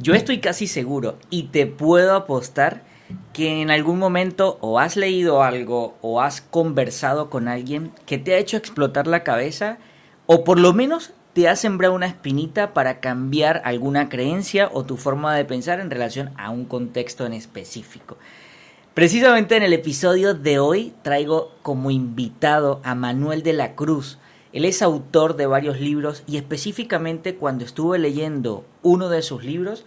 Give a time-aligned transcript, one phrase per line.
[0.00, 2.82] Yo estoy casi seguro y te puedo apostar
[3.32, 8.34] que en algún momento o has leído algo o has conversado con alguien que te
[8.34, 9.78] ha hecho explotar la cabeza
[10.26, 14.96] o por lo menos te ha sembrado una espinita para cambiar alguna creencia o tu
[14.96, 18.18] forma de pensar en relación a un contexto en específico.
[18.94, 24.18] Precisamente en el episodio de hoy traigo como invitado a Manuel de la Cruz.
[24.52, 29.84] Él es autor de varios libros y específicamente cuando estuve leyendo uno de sus libros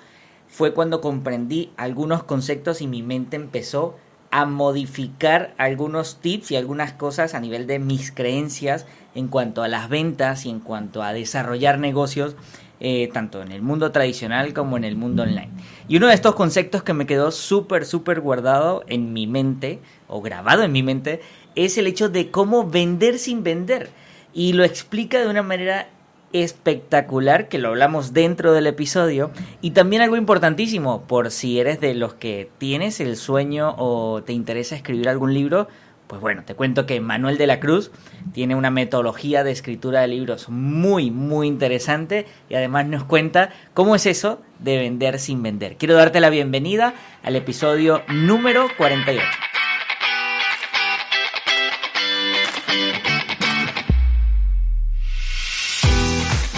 [0.47, 3.95] fue cuando comprendí algunos conceptos y mi mente empezó
[4.29, 9.67] a modificar algunos tips y algunas cosas a nivel de mis creencias en cuanto a
[9.67, 12.35] las ventas y en cuanto a desarrollar negocios,
[12.79, 15.49] eh, tanto en el mundo tradicional como en el mundo online.
[15.87, 20.21] Y uno de estos conceptos que me quedó súper, súper guardado en mi mente, o
[20.21, 21.21] grabado en mi mente,
[21.55, 23.89] es el hecho de cómo vender sin vender.
[24.33, 25.89] Y lo explica de una manera
[26.33, 29.31] espectacular que lo hablamos dentro del episodio.
[29.61, 34.33] Y también algo importantísimo por si eres de los que tienes el sueño o te
[34.33, 35.67] interesa escribir algún libro
[36.11, 37.89] pues bueno te cuento que Manuel de la Cruz
[38.33, 43.95] tiene una metodología de escritura de libros muy muy interesante y además nos cuenta cómo
[43.95, 45.77] es eso de vender sin vender.
[45.77, 49.21] Quiero darte la bienvenida al episodio número 48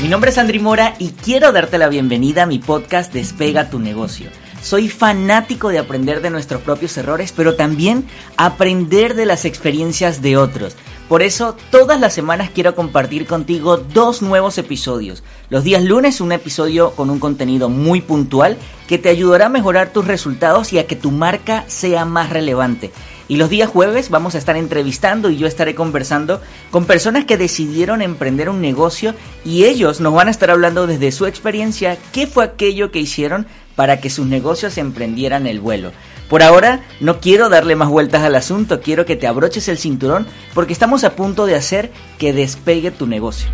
[0.04, 3.80] Mi nombre es Andri Mora y quiero darte la bienvenida a mi podcast Despega tu
[3.80, 4.30] negocio.
[4.62, 10.36] Soy fanático de aprender de nuestros propios errores, pero también aprender de las experiencias de
[10.36, 10.76] otros.
[11.08, 15.24] Por eso, todas las semanas quiero compartir contigo dos nuevos episodios.
[15.50, 18.58] Los días lunes un episodio con un contenido muy puntual
[18.90, 22.92] que te ayudará a mejorar tus resultados y a que tu marca sea más relevante.
[23.28, 27.38] Y los días jueves vamos a estar entrevistando y yo estaré conversando con personas que
[27.38, 29.16] decidieron emprender un negocio
[29.46, 33.48] y ellos nos van a estar hablando desde su experiencia qué fue aquello que hicieron
[33.76, 35.92] para que sus negocios emprendieran el vuelo.
[36.30, 40.28] Por ahora no quiero darle más vueltas al asunto, quiero que te abroches el cinturón
[40.54, 43.50] porque estamos a punto de hacer que despegue tu negocio.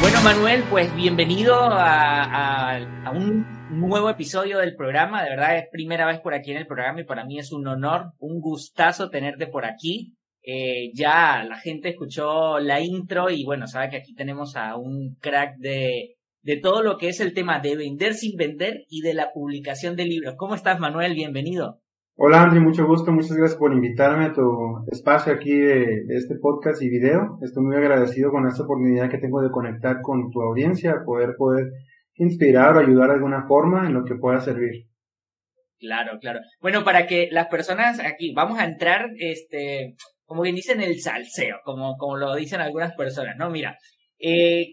[0.00, 2.80] Bueno Manuel, pues bienvenido a,
[3.12, 5.22] un nuevo episodio del programa.
[5.22, 7.66] De verdad es primera vez por aquí en el programa y para mí es un
[7.68, 10.16] honor, un gustazo tenerte por aquí.
[10.42, 15.16] Eh, ya la gente escuchó la intro y bueno, sabe que aquí tenemos a un
[15.20, 19.12] crack de, de todo lo que es el tema de vender sin vender y de
[19.12, 20.34] la publicación de libros.
[20.38, 21.12] ¿Cómo estás, Manuel?
[21.12, 21.82] Bienvenido.
[22.22, 23.12] Hola, Andri, mucho gusto.
[23.12, 27.38] Muchas gracias por invitarme a tu espacio aquí de, este podcast y video.
[27.40, 31.70] Estoy muy agradecido con esta oportunidad que tengo de conectar con tu audiencia, poder poder
[32.16, 34.84] inspirar o ayudar de alguna forma en lo que pueda servir.
[35.78, 36.40] Claro, claro.
[36.60, 39.94] Bueno, para que las personas aquí, vamos a entrar, este,
[40.26, 43.48] como bien dicen, el salseo, como, como lo dicen algunas personas, ¿no?
[43.48, 43.78] Mira,
[44.18, 44.66] eh,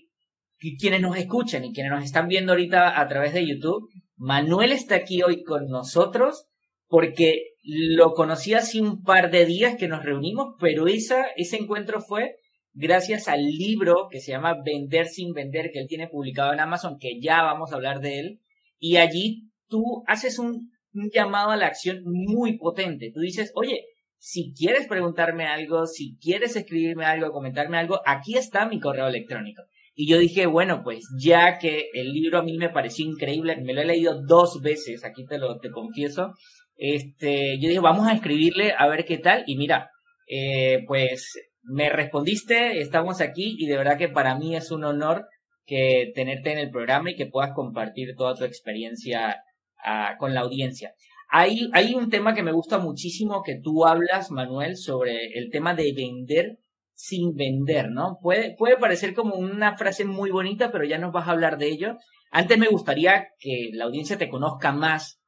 [0.77, 3.87] quienes nos escuchan y quienes nos están viendo ahorita a través de YouTube,
[4.17, 6.43] Manuel está aquí hoy con nosotros
[6.87, 12.01] porque lo conocí hace un par de días que nos reunimos, pero esa, ese encuentro
[12.01, 12.35] fue
[12.73, 16.97] gracias al libro que se llama Vender sin vender que él tiene publicado en Amazon,
[16.99, 18.39] que ya vamos a hablar de él.
[18.79, 20.71] Y allí tú haces un,
[21.13, 23.11] llamado a la acción muy potente.
[23.13, 23.83] Tú dices, oye,
[24.17, 29.63] si quieres preguntarme algo, si quieres escribirme algo, comentarme algo, aquí está mi correo electrónico.
[29.93, 33.73] Y yo dije, bueno, pues ya que el libro a mí me pareció increíble, me
[33.73, 36.33] lo he leído dos veces, aquí te lo te confieso,
[36.77, 39.43] este, yo dije, vamos a escribirle a ver qué tal.
[39.47, 39.89] Y mira,
[40.27, 41.33] eh, pues
[41.63, 45.27] me respondiste, estamos aquí y de verdad que para mí es un honor
[45.65, 49.43] que tenerte en el programa y que puedas compartir toda tu experiencia
[49.83, 50.93] ah, con la audiencia.
[51.29, 55.73] Hay, hay un tema que me gusta muchísimo que tú hablas, Manuel, sobre el tema
[55.73, 56.59] de vender
[56.97, 58.17] sin vender, ¿no?
[58.21, 61.67] Puede, puede parecer como una frase muy bonita, pero ya nos vas a hablar de
[61.67, 61.97] ello.
[62.31, 65.19] Antes me gustaría que la audiencia te conozca más.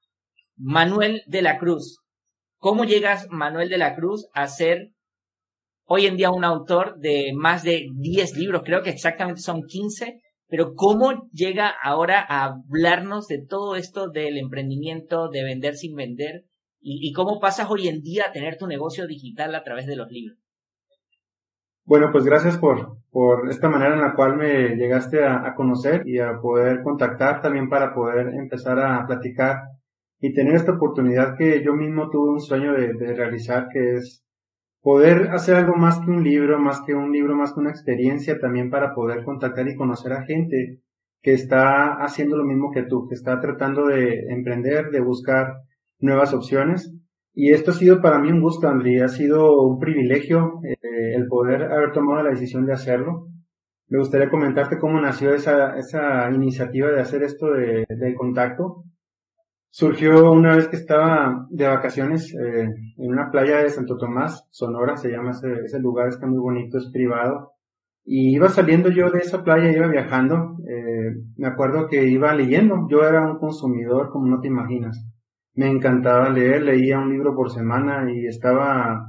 [0.60, 2.00] Manuel de la Cruz.
[2.58, 4.92] ¿Cómo llegas, Manuel de la Cruz, a ser
[5.86, 10.22] hoy en día un autor de más de 10 libros, creo que exactamente son 15,
[10.48, 16.44] pero ¿cómo llega ahora a hablarnos de todo esto del emprendimiento, de vender sin vender?
[16.82, 20.10] ¿Y, cómo pasas hoy en día a tener tu negocio digital a través de los
[20.12, 20.38] libros?
[21.84, 26.20] Bueno, pues gracias por, por esta manera en la cual me llegaste a, conocer y
[26.20, 29.58] a poder contactar también para poder empezar a platicar
[30.20, 34.24] y tener esta oportunidad que yo mismo tuve un sueño de realizar, que es
[34.82, 38.40] poder hacer algo más que un libro, más que un libro, más que una experiencia
[38.40, 40.80] también para poder contactar y conocer a gente
[41.22, 45.54] que está haciendo lo mismo que tú, que está tratando de emprender, de buscar
[46.00, 46.94] nuevas opciones.
[47.34, 51.28] Y esto ha sido para mí un gusto, André, ha sido un privilegio eh, el
[51.28, 53.28] poder haber tomado la decisión de hacerlo.
[53.90, 58.84] me gustaría comentarte cómo nació esa, esa iniciativa de hacer esto de, del contacto.
[59.72, 64.98] Surgió una vez que estaba de vacaciones eh, en una playa de Santo Tomás, Sonora,
[64.98, 67.54] se llama ese, lugar, está muy bonito, es privado.
[68.04, 70.58] Y iba saliendo yo de esa playa, iba viajando.
[70.68, 72.88] Eh, me acuerdo que iba leyendo.
[72.90, 75.06] Yo era un consumidor como no te imaginas.
[75.54, 79.06] Me encantaba leer, leía un libro por semana y estaba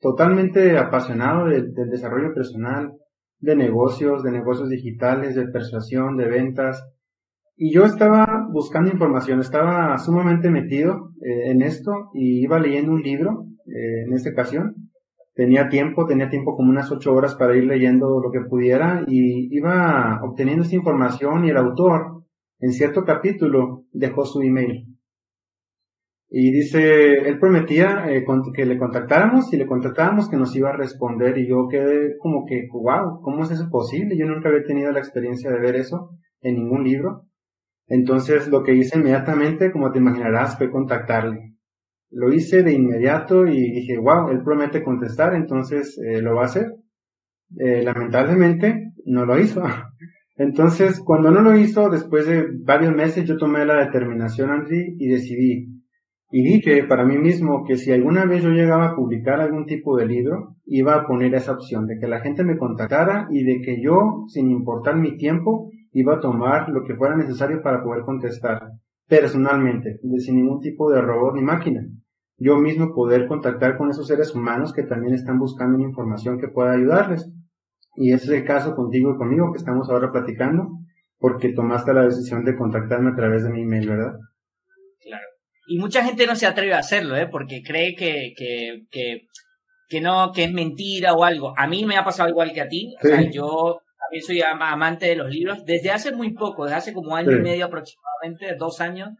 [0.00, 2.94] totalmente apasionado del desarrollo personal,
[3.38, 6.84] de negocios, de negocios digitales, de persuasión, de ventas.
[7.56, 13.02] Y yo estaba buscando información, estaba sumamente metido eh, en esto y iba leyendo un
[13.02, 14.74] libro eh, en esta ocasión.
[15.34, 19.56] Tenía tiempo, tenía tiempo como unas ocho horas para ir leyendo lo que pudiera y
[19.56, 22.24] iba obteniendo esta información y el autor
[22.58, 24.86] en cierto capítulo dejó su email.
[26.32, 28.24] Y dice, él prometía eh,
[28.54, 32.46] que le contactáramos y le contactáramos que nos iba a responder y yo quedé como
[32.46, 34.16] que, wow, ¿cómo es eso posible?
[34.16, 36.10] Yo nunca había tenido la experiencia de ver eso
[36.40, 37.24] en ningún libro.
[37.90, 41.56] Entonces lo que hice inmediatamente, como te imaginarás, fue contactarle.
[42.10, 46.46] Lo hice de inmediato y dije, wow, él promete contestar, entonces eh, lo va a
[46.46, 46.72] hacer.
[47.58, 49.62] Eh, lamentablemente no lo hizo.
[50.36, 55.08] Entonces, cuando no lo hizo, después de varios meses, yo tomé la determinación, Andri, y
[55.08, 55.80] decidí,
[56.32, 59.96] y dije para mí mismo que si alguna vez yo llegaba a publicar algún tipo
[59.96, 63.60] de libro, iba a poner esa opción de que la gente me contactara y de
[63.60, 68.04] que yo, sin importar mi tiempo, iba a tomar lo que fuera necesario para poder
[68.04, 68.70] contestar
[69.08, 71.82] personalmente, sin ningún tipo de robot ni máquina.
[72.38, 76.48] Yo mismo poder contactar con esos seres humanos que también están buscando una información que
[76.48, 77.28] pueda ayudarles.
[77.96, 80.68] Y ese es el caso contigo y conmigo que estamos ahora platicando,
[81.18, 84.14] porque tomaste la decisión de contactarme a través de mi email, ¿verdad?
[85.66, 87.28] Y mucha gente no se atreve a hacerlo, ¿eh?
[87.30, 89.26] Porque cree que, que, que,
[89.88, 91.52] que no, que es mentira o algo.
[91.56, 92.94] A mí me ha pasado igual que a ti.
[92.98, 96.92] O sea, yo también soy amante de los libros desde hace muy poco, desde hace
[96.92, 99.10] como año y medio aproximadamente, dos años.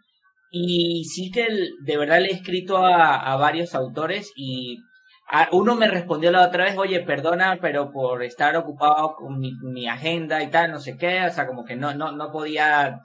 [0.51, 1.47] Y sí que
[1.85, 4.79] de verdad le he escrito a, a varios autores y
[5.29, 9.53] a, uno me respondió la otra vez, oye, perdona, pero por estar ocupado con mi,
[9.63, 13.01] mi, agenda y tal, no sé qué, o sea, como que no, no, no podía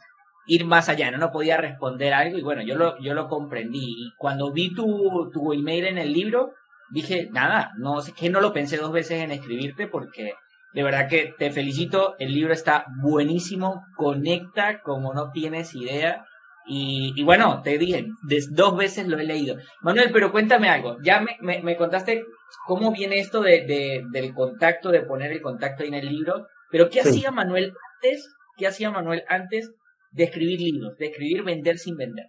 [0.47, 1.19] ir más allá, ¿no?
[1.19, 3.85] No podía responder algo y bueno, yo lo, yo lo comprendí.
[3.85, 6.53] Y cuando vi tu, tu email en el libro,
[6.89, 10.33] dije, nada, no sé que no lo pensé dos veces en escribirte porque
[10.75, 16.25] de verdad que te felicito, el libro está buenísimo, conecta como no tienes idea.
[16.67, 18.05] Y, y bueno, te dije,
[18.51, 19.55] dos veces lo he leído.
[19.81, 22.23] Manuel, pero cuéntame algo, ya me, me, me contaste
[22.67, 26.45] cómo viene esto de, de, del contacto, de poner el contacto ahí en el libro,
[26.69, 28.31] pero ¿qué hacía Manuel antes?
[28.57, 29.71] ¿Qué hacía Manuel antes
[30.15, 32.25] de escribir libros, de escribir vender sin vender.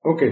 [0.00, 0.22] Ok,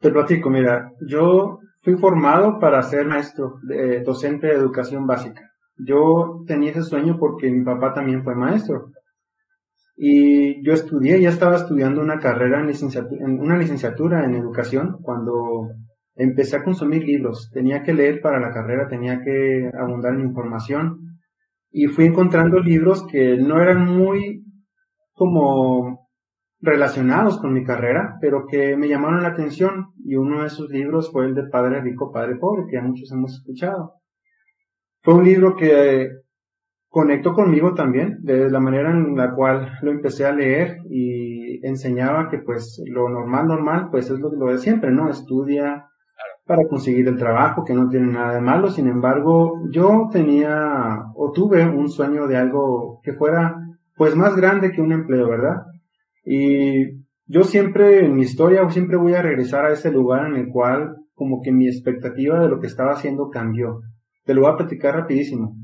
[0.00, 5.49] te platico, mira, yo fui formado para ser maestro, de, docente de educación básica.
[5.86, 8.92] Yo tenía ese sueño porque mi papá también fue maestro.
[9.96, 14.96] Y yo estudié, ya estaba estudiando una carrera en licenciatura, en una licenciatura en educación
[15.02, 15.68] cuando
[16.14, 17.50] empecé a consumir libros.
[17.52, 21.18] Tenía que leer para la carrera, tenía que abundar en información.
[21.70, 24.44] Y fui encontrando libros que no eran muy
[25.12, 26.08] como
[26.60, 31.10] relacionados con mi carrera, pero que me llamaron la atención y uno de esos libros
[31.10, 33.99] fue el de Padre Rico, Padre Pobre, que ya muchos hemos escuchado.
[35.02, 36.08] Fue un libro que
[36.88, 42.28] conectó conmigo también, de la manera en la cual lo empecé a leer y enseñaba
[42.28, 45.08] que pues lo normal, normal, pues es lo, lo de siempre, ¿no?
[45.08, 45.86] Estudia
[46.50, 51.30] para conseguir el trabajo, que no tiene nada de malo, sin embargo, yo tenía o
[51.30, 53.56] tuve un sueño de algo que fuera
[53.96, 55.62] pues más grande que un empleo, ¿verdad?
[56.24, 60.48] Y yo siempre en mi historia siempre voy a regresar a ese lugar en el
[60.48, 63.82] cual como que mi expectativa de lo que estaba haciendo cambió.
[64.30, 65.56] Te lo voy a platicar rapidísimo.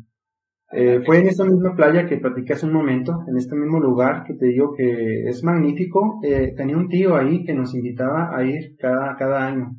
[0.72, 4.24] Eh, fue en esta misma playa que platiqué hace un momento, en este mismo lugar
[4.24, 6.18] que te digo que es magnífico.
[6.24, 9.76] Eh, tenía un tío ahí que nos invitaba a ir cada, cada año.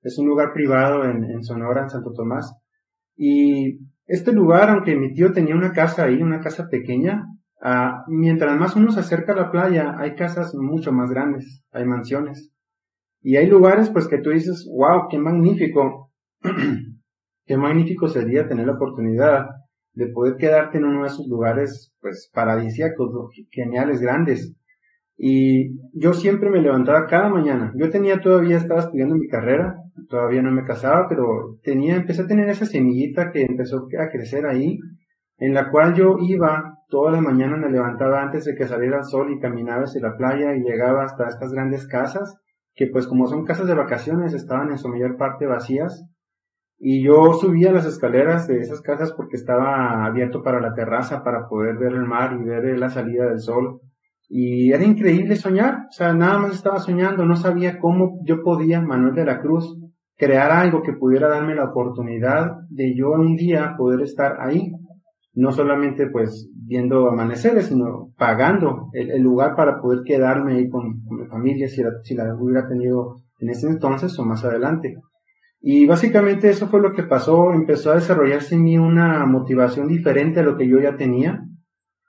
[0.00, 2.56] Es un lugar privado en, en Sonora, en Santo Tomás.
[3.18, 7.26] Y este lugar, aunque mi tío tenía una casa ahí, una casa pequeña,
[7.60, 11.84] Ah, mientras más uno se acerca a la playa, hay casas mucho más grandes, hay
[11.84, 12.50] mansiones.
[13.20, 16.10] Y hay lugares pues que tú dices, wow, qué magnífico,
[17.46, 19.46] qué magnífico sería tener la oportunidad
[19.94, 23.10] de poder quedarte en uno de esos lugares pues paradisíacos,
[23.50, 24.54] geniales, grandes.
[25.16, 27.72] Y yo siempre me levantaba cada mañana.
[27.76, 29.76] Yo tenía todavía, estaba estudiando mi carrera,
[30.08, 34.46] todavía no me casaba, pero tenía, empecé a tener esa semillita que empezó a crecer
[34.46, 34.78] ahí,
[35.38, 39.04] en la cual yo iba Toda la mañana me levantaba antes de que saliera el
[39.04, 42.38] sol y caminaba hacia la playa y llegaba hasta estas grandes casas,
[42.74, 46.04] que pues como son casas de vacaciones estaban en su mayor parte vacías.
[46.84, 51.46] Y yo subía las escaleras de esas casas porque estaba abierto para la terraza, para
[51.46, 53.80] poder ver el mar y ver la salida del sol.
[54.28, 58.80] Y era increíble soñar, o sea, nada más estaba soñando, no sabía cómo yo podía,
[58.80, 59.78] Manuel de la Cruz,
[60.16, 64.72] crear algo que pudiera darme la oportunidad de yo un día poder estar ahí.
[65.34, 71.26] No solamente pues viendo amaneceres, sino pagando el, lugar para poder quedarme ahí con, mi
[71.26, 74.96] familia si si la hubiera tenido en ese entonces o más adelante.
[75.64, 80.40] Y básicamente eso fue lo que pasó, empezó a desarrollarse en mí una motivación diferente
[80.40, 81.40] a lo que yo ya tenía.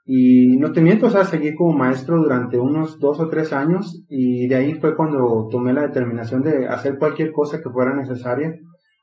[0.06, 4.04] Y no te miento, o sea, seguí como maestro durante unos dos o tres años
[4.10, 8.54] y de ahí fue cuando tomé la determinación de hacer cualquier cosa que fuera necesaria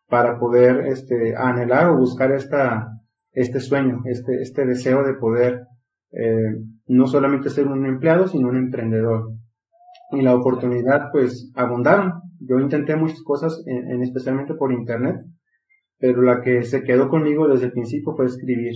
[0.08, 2.88] para poder este, anhelar o buscar esta,
[3.32, 5.60] este sueño, este, este deseo de poder
[6.12, 6.56] eh,
[6.88, 9.30] no solamente ser un empleado, sino un emprendedor.
[10.10, 12.14] Y la oportunidad, pues, abundaron.
[12.40, 15.16] Yo intenté muchas cosas, en, especialmente por internet,
[15.98, 18.72] pero la que se quedó conmigo desde el principio fue escribir.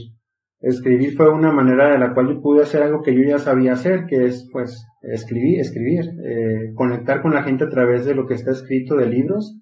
[0.61, 3.73] Escribir fue una manera de la cual yo pude hacer algo que yo ya sabía
[3.73, 8.27] hacer, que es, pues, escribir, escribir, eh, conectar con la gente a través de lo
[8.27, 9.59] que está escrito de libros,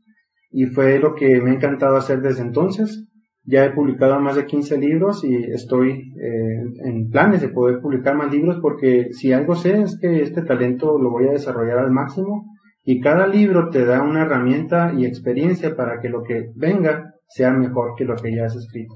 [0.51, 3.09] y fue lo que me ha encantado hacer desde entonces.
[3.45, 8.17] Ya he publicado más de 15 libros y estoy eh, en planes de poder publicar
[8.17, 11.91] más libros porque si algo sé es que este talento lo voy a desarrollar al
[11.91, 12.52] máximo
[12.85, 17.51] y cada libro te da una herramienta y experiencia para que lo que venga sea
[17.51, 18.95] mejor que lo que ya has escrito.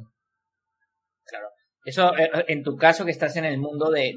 [1.28, 1.46] Claro.
[1.84, 4.14] Eso, eh, en tu caso que estás en el mundo de,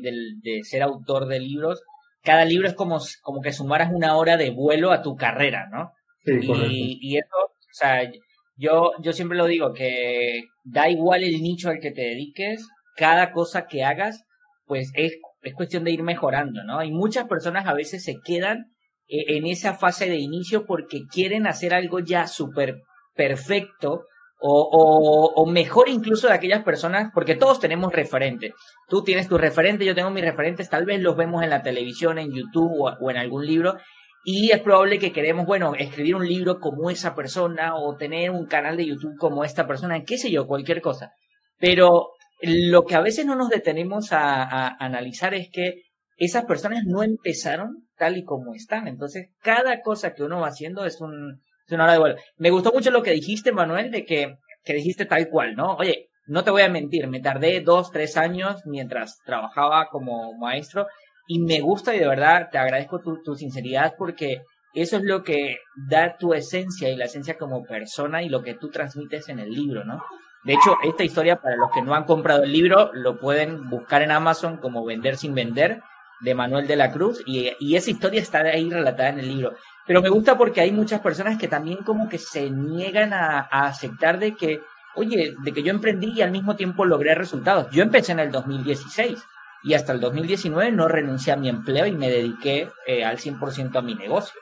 [0.63, 1.81] ser autor de libros,
[2.23, 5.91] cada libro es como, como que sumaras una hora de vuelo a tu carrera, ¿no?
[6.25, 8.11] Sí, y, y eso, o sea,
[8.57, 13.31] yo, yo siempre lo digo, que da igual el nicho al que te dediques, cada
[13.31, 14.25] cosa que hagas,
[14.65, 16.83] pues es, es cuestión de ir mejorando, ¿no?
[16.83, 18.73] Y muchas personas a veces se quedan
[19.09, 22.81] en esa fase de inicio porque quieren hacer algo ya súper
[23.15, 24.05] perfecto
[24.41, 28.53] o, mejor incluso de aquellas personas, porque todos tenemos referentes.
[28.87, 32.17] Tú tienes tu referente, yo tengo mis referentes, tal vez los vemos en la televisión,
[32.19, 33.75] en YouTube o, o en algún libro,
[34.23, 38.45] y es probable que queremos, bueno, escribir un libro como esa persona o tener un
[38.45, 41.11] canal de YouTube como esta persona, qué sé yo, cualquier cosa.
[41.57, 42.11] Pero
[42.41, 45.83] lo que a veces no nos detenemos a, analizar es que
[46.17, 48.87] esas personas no empezaron tal y como están.
[48.87, 52.15] Entonces, cada cosa que uno va haciendo es, un, es una hora de vuelo.
[52.37, 55.75] Me gustó mucho lo que dijiste, Manuel, de que, que dijiste tal cual, ¿no?
[55.75, 60.87] Oye, no te voy a mentir, me tardé dos, tres años mientras trabajaba como maestro
[61.27, 64.41] y me gusta y de verdad te agradezco tu, tu sinceridad porque
[64.73, 68.53] eso es lo que da tu esencia y la esencia como persona y lo que
[68.53, 70.03] tú transmites en el libro, ¿no?
[70.43, 74.01] De hecho, esta historia, para los que no han comprado el libro, lo pueden buscar
[74.03, 75.81] en Amazon como Vender sin Vender,
[76.21, 79.55] de Manuel de la Cruz, y, y, esa historia está ahí relatada en el libro.
[79.87, 83.67] Pero me gusta porque hay muchas personas que también como que se niegan a, a
[83.67, 84.61] aceptar de que,
[84.95, 87.67] oye, de que yo emprendí y al mismo tiempo logré resultados.
[87.71, 89.19] Yo empecé en el 2016
[89.63, 93.77] y hasta el 2019 no renuncié a mi empleo y me dediqué eh, al 100%
[93.77, 94.39] a mi negocio.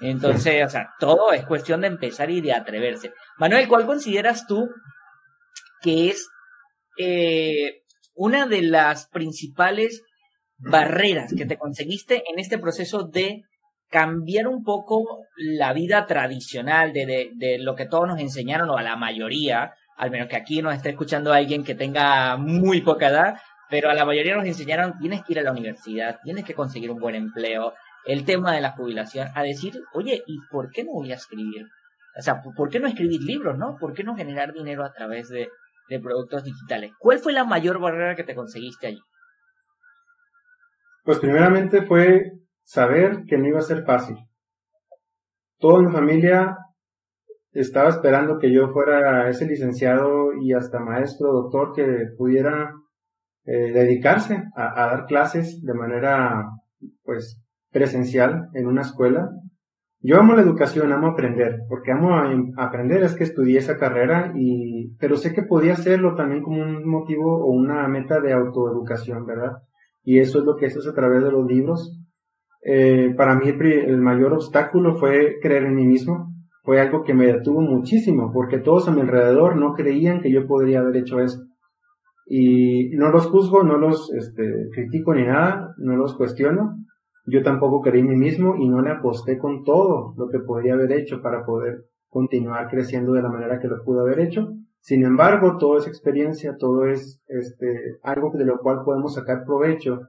[0.00, 3.12] Entonces, o sea, todo es cuestión de empezar y de atreverse.
[3.38, 4.68] Manuel, ¿cuál consideras tú
[5.80, 6.28] que es
[6.98, 7.82] eh,
[8.14, 10.02] una de las principales
[10.58, 13.44] barreras que te conseguiste en este proceso de
[13.90, 18.82] cambiar un poco la vida tradicional de, de, lo que todos nos enseñaron, o a
[18.82, 23.38] la mayoría, al menos que aquí nos esté escuchando alguien que tenga muy poca edad,
[23.70, 26.90] pero a la mayoría nos enseñaron, tienes que ir a la universidad, tienes que conseguir
[26.90, 27.72] un buen empleo,
[28.04, 31.66] el tema de la jubilación, a decir, oye, ¿y por qué no voy a escribir?
[32.18, 33.76] O sea, ¿por qué no escribir libros, no?
[33.78, 35.48] ¿Por qué no generar dinero a través de,
[35.88, 36.92] de productos digitales?
[36.98, 39.00] ¿Cuál fue la mayor barrera que te conseguiste allí?
[41.08, 44.18] Pues primeramente fue saber que no iba a ser fácil.
[45.58, 46.58] Toda mi familia
[47.50, 52.74] estaba esperando que yo fuera ese licenciado y hasta maestro, doctor, que pudiera
[53.46, 56.44] eh, dedicarse a, dar clases de manera
[57.02, 59.30] pues presencial en una escuela.
[60.00, 62.20] Yo amo la educación, amo aprender, porque amo
[62.58, 66.86] aprender, es que estudié esa carrera y, pero sé que podía hacerlo también como un
[66.86, 69.62] motivo o una meta de autoeducación, ¿verdad?
[70.10, 71.94] Y eso es lo que es a través de los libros.
[72.62, 77.26] Eh, para mí el mayor obstáculo fue creer en mí mismo, fue algo que me
[77.26, 81.42] detuvo muchísimo, porque todos a mi alrededor no creían que yo podría haber hecho esto.
[82.26, 86.78] Y no los juzgo, no los este, critico ni nada, no los cuestiono.
[87.26, 90.72] Yo tampoco creí en mí mismo y no le aposté con todo lo que podría
[90.72, 94.54] haber hecho para poder continuar creciendo de la manera que lo pudo haber hecho.
[94.80, 100.00] Sin embargo, toda esa experiencia, todo es este, algo de lo cual podemos sacar provecho.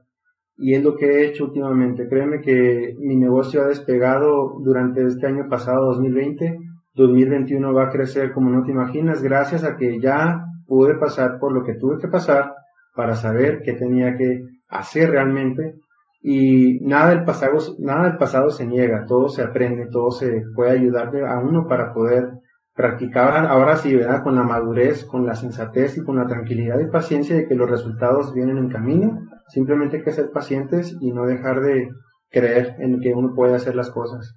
[0.56, 2.08] Y es lo que he hecho últimamente.
[2.08, 6.58] Créeme que mi negocio ha despegado durante este año pasado, 2020,
[6.94, 11.52] 2021 va a crecer como no te imaginas gracias a que ya pude pasar por
[11.52, 12.54] lo que tuve que pasar
[12.94, 15.76] para saber qué tenía que hacer realmente.
[16.22, 20.72] Y nada del pasado, nada del pasado se niega, todo se aprende, todo se puede
[20.72, 22.28] ayudar a uno para poder
[22.74, 24.22] practicar ahora sí, ¿verdad?
[24.22, 27.68] Con la madurez, con la sensatez y con la tranquilidad y paciencia de que los
[27.68, 29.18] resultados vienen en camino.
[29.48, 31.88] Simplemente hay que ser pacientes y no dejar de
[32.30, 34.34] creer en que uno puede hacer las cosas.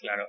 [0.00, 0.24] Claro.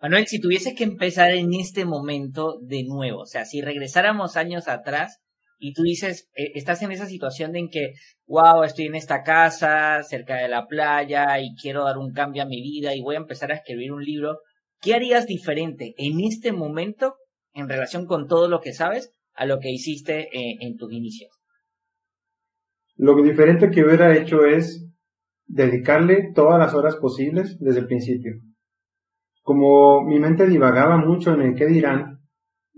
[0.00, 4.68] Manuel, si tuvieses que empezar en este momento de nuevo, o sea, si regresáramos años
[4.68, 5.20] atrás
[5.58, 7.94] y tú dices, eh, estás en esa situación de en que,
[8.26, 12.46] wow, estoy en esta casa, cerca de la playa y quiero dar un cambio a
[12.46, 14.38] mi vida y voy a empezar a escribir un libro,
[14.80, 17.16] ¿qué harías diferente en este momento
[17.52, 21.32] en relación con todo lo que sabes a lo que hiciste eh, en tus inicios?
[22.96, 24.84] Lo diferente que hubiera hecho es
[25.46, 28.32] dedicarle todas las horas posibles desde el principio.
[29.42, 32.18] Como mi mente divagaba mucho en el qué dirán,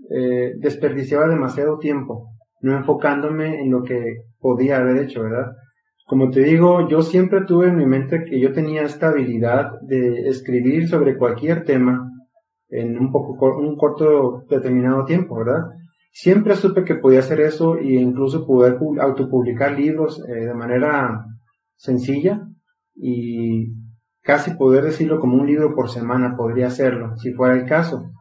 [0.09, 2.29] eh, desperdiciaba demasiado tiempo,
[2.61, 5.53] no enfocándome en lo que podía haber hecho, ¿verdad?
[6.11, 10.27] Como te digo, yo siempre tuve en mi mente que yo tenía esta habilidad de
[10.27, 12.11] escribir sobre cualquier tema
[12.67, 15.69] en un poco un corto determinado tiempo, ¿verdad?
[16.11, 21.27] Siempre supe que podía hacer eso e incluso poder autopublicar libros eh, de manera
[21.77, 22.45] sencilla
[22.93, 23.71] y
[24.21, 28.11] casi poder decirlo como un libro por semana podría hacerlo, si fuera el caso.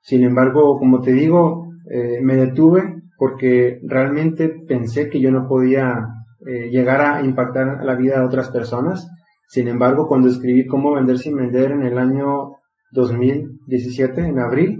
[0.00, 6.08] Sin embargo, como te digo, eh, me detuve porque realmente pensé que yo no podía
[6.46, 9.08] eh, llegar a impactar la vida de otras personas.
[9.48, 12.52] Sin embargo, cuando escribí Cómo vender sin vender en el año
[12.92, 14.78] 2017, en abril,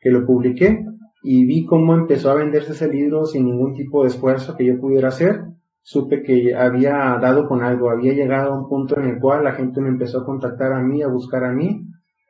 [0.00, 0.84] que lo publiqué,
[1.22, 4.80] y vi cómo empezó a venderse ese libro sin ningún tipo de esfuerzo que yo
[4.80, 5.44] pudiera hacer,
[5.82, 9.52] supe que había dado con algo, había llegado a un punto en el cual la
[9.52, 11.86] gente me empezó a contactar a mí, a buscar a mí,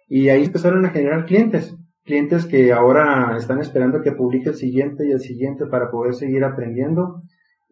[0.08, 1.74] y ahí empezaron a generar clientes,
[2.04, 6.44] clientes que ahora están esperando que publique el siguiente y el siguiente para poder seguir
[6.44, 7.22] aprendiendo,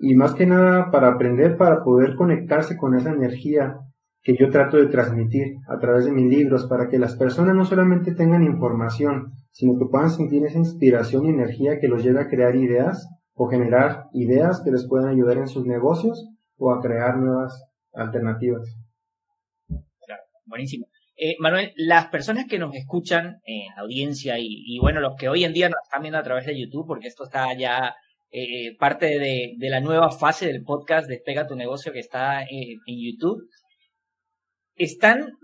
[0.01, 3.79] y más que nada para aprender, para poder conectarse con esa energía
[4.23, 7.65] que yo trato de transmitir a través de mis libros, para que las personas no
[7.65, 12.29] solamente tengan información, sino que puedan sentir esa inspiración y energía que los lleve a
[12.29, 17.17] crear ideas o generar ideas que les puedan ayudar en sus negocios o a crear
[17.17, 18.77] nuevas alternativas.
[19.69, 20.87] Claro, buenísimo.
[21.17, 25.53] Eh, Manuel, las personas que nos escuchan en audiencia y, bueno, los que hoy en
[25.53, 27.95] día nos están viendo a través de YouTube, porque esto está ya
[28.31, 33.49] eh, parte de, la nueva fase del podcast Despega tu negocio que está en YouTube,
[34.77, 35.37] están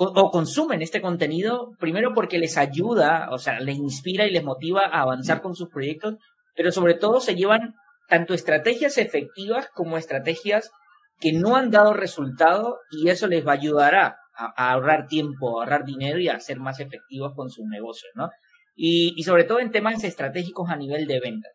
[0.00, 4.82] o consumen este contenido primero porque les ayuda, o sea, les inspira y les motiva
[4.86, 6.14] a avanzar con sus proyectos,
[6.54, 7.74] pero sobre todo se llevan
[8.08, 10.70] tanto estrategias efectivas como estrategias
[11.18, 14.16] que no han dado resultado y eso les va a ayudar a,
[14.56, 18.30] ahorrar tiempo, a ahorrar dinero y a ser más efectivos con sus negocios, ¿no?
[18.76, 21.48] Y, y sobre todo en temas estratégicos a nivel de venta.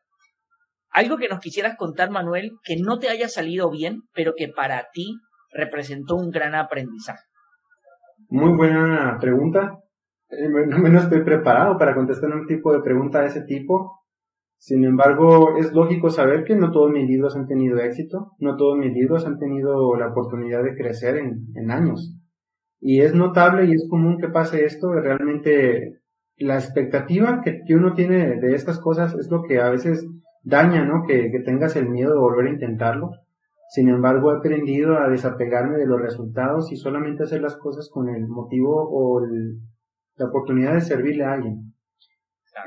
[0.94, 4.86] Algo que nos quisieras contar, Manuel, que no te haya salido bien, pero que para
[4.94, 5.16] ti
[5.52, 7.24] representó un gran aprendizaje.
[8.30, 9.80] Muy buena pregunta.
[10.30, 14.04] Eh, no, no estoy preparado para contestar un tipo de pregunta de ese tipo.
[14.58, 18.78] Sin embargo, es lógico saber que no todos mis libros han tenido éxito, no todos
[18.78, 22.18] mis libros han tenido la oportunidad de crecer en, años.
[22.80, 26.00] Y es notable y es común que pase esto, realmente
[26.38, 30.08] la expectativa que, uno tiene de estas cosas es lo que a veces
[30.44, 31.04] daña, ¿no?
[31.08, 33.12] Que, tengas el miedo de volver a intentarlo.
[33.70, 38.10] Sin embargo, he aprendido a desapegarme de los resultados y solamente hacer las cosas con
[38.10, 39.22] el motivo o
[40.16, 41.74] la oportunidad de servirle a alguien.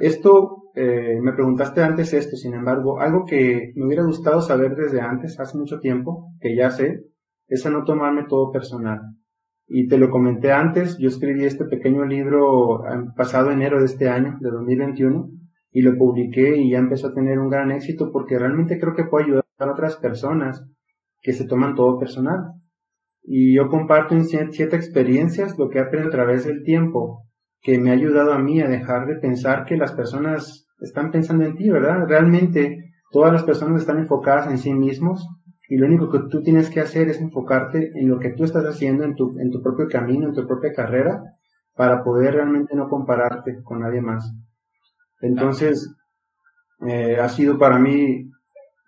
[0.01, 5.01] Esto, eh, me preguntaste antes esto, sin embargo, algo que me hubiera gustado saber desde
[5.01, 7.05] antes, hace mucho tiempo, que ya sé,
[7.47, 9.01] es a no tomarme todo personal.
[9.69, 12.83] Y te lo comenté antes, yo escribí este pequeño libro
[13.17, 15.31] pasado enero de este año, de 2021,
[15.77, 19.05] y lo publiqué y ya empezó a tener un gran éxito porque realmente creo que
[19.05, 20.65] puede ayudar a otras personas
[21.21, 22.55] que se toman todo personal.
[23.23, 27.27] Y yo comparto en siete experiencias lo que he aprendido a través del tiempo
[27.61, 31.45] que me ha ayudado a mí a dejar de pensar que las personas están pensando
[31.45, 32.07] en ti, ¿verdad?
[32.09, 35.29] Realmente todas las personas están enfocadas en sí mismos
[35.69, 38.65] y lo único que tú tienes que hacer es enfocarte en lo que tú estás
[38.65, 41.23] haciendo en tu, en tu propio camino, en tu propia carrera,
[41.75, 44.33] para poder realmente no compararte con nadie más.
[45.21, 45.95] Entonces,
[46.87, 48.31] eh, ha sido para mí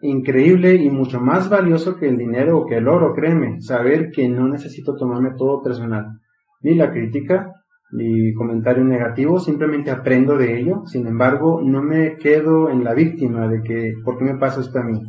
[0.01, 4.29] increíble y mucho más valioso que el dinero o que el oro, créeme, saber que
[4.29, 6.21] no necesito tomarme todo personal,
[6.63, 7.53] ni la crítica,
[7.91, 13.49] mi comentario negativo, simplemente aprendo de ello, sin embargo, no me quedo en la víctima
[13.49, 15.01] de que, ¿por qué me pasa esto a mí?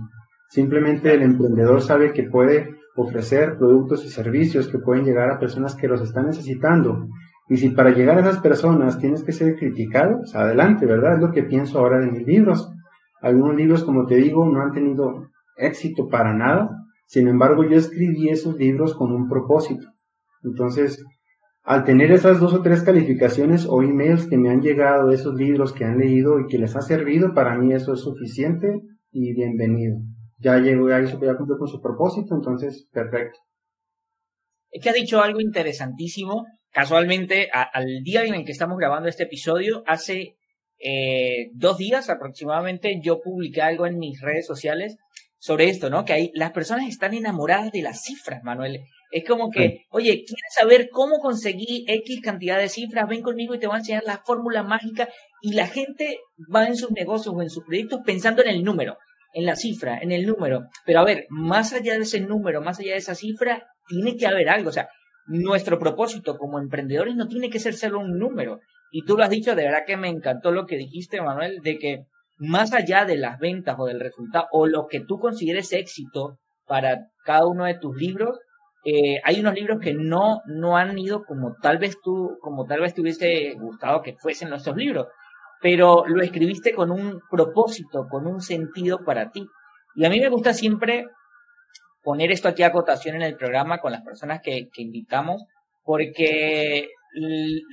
[0.49, 5.75] Simplemente el emprendedor sabe que puede ofrecer productos y servicios que pueden llegar a personas
[5.75, 7.07] que los están necesitando.
[7.49, 11.15] Y si para llegar a esas personas tienes que ser criticado, pues adelante, ¿verdad?
[11.15, 12.71] Es lo que pienso ahora de mis libros.
[13.21, 16.69] Algunos libros, como te digo, no han tenido éxito para nada.
[17.07, 19.87] Sin embargo, yo escribí esos libros con un propósito.
[20.43, 21.03] Entonces,
[21.63, 25.33] al tener esas dos o tres calificaciones o emails que me han llegado de esos
[25.33, 28.79] libros que han leído y que les ha servido, para mí eso es suficiente
[29.11, 29.97] y bienvenido.
[30.37, 33.39] Ya llegó, ya hizo, ya cumplió con su propósito, entonces, perfecto.
[34.71, 36.45] Es que ha dicho algo interesantísimo.
[36.71, 40.35] Casualmente, al día en el que estamos grabando este episodio, hace
[40.79, 44.97] eh, dos días aproximadamente, yo publiqué algo en mis redes sociales
[45.39, 46.05] sobre esto, ¿no?
[46.05, 48.81] Que hay, las personas están enamoradas de las cifras, Manuel.
[49.11, 53.07] Es como que, oye, ¿quieres saber cómo conseguí X cantidad de cifras?
[53.09, 55.09] Ven conmigo y te voy a enseñar la fórmula mágica.
[55.41, 56.19] Y la gente
[56.53, 58.97] va en sus negocios o en sus proyectos pensando en el número,
[59.33, 60.67] en la cifra, en el número.
[60.85, 64.27] Pero a ver, más allá de ese número, más allá de esa cifra, tiene que
[64.27, 64.69] haber algo.
[64.69, 64.89] O sea,
[65.29, 68.59] nuestro propósito como emprendedores no tiene que ser solo un número.
[68.91, 71.77] Y tú lo has dicho, de verdad que me encantó lo que dijiste, Manuel, de
[71.77, 72.03] que
[72.39, 77.07] más allá de las ventas o del resultado o lo que tú consideres éxito para
[77.25, 78.39] cada uno de tus libros,
[78.85, 82.81] eh, hay unos libros que no, no han ido como tal vez tú, como tal
[82.81, 85.07] vez te hubiese gustado que fuesen nuestros libros,
[85.61, 89.45] pero lo escribiste con un propósito, con un sentido para ti.
[89.95, 91.05] Y a mí me gusta siempre
[92.09, 95.43] poner esto aquí a cotación en el programa con las personas que, que invitamos,
[95.83, 96.87] porque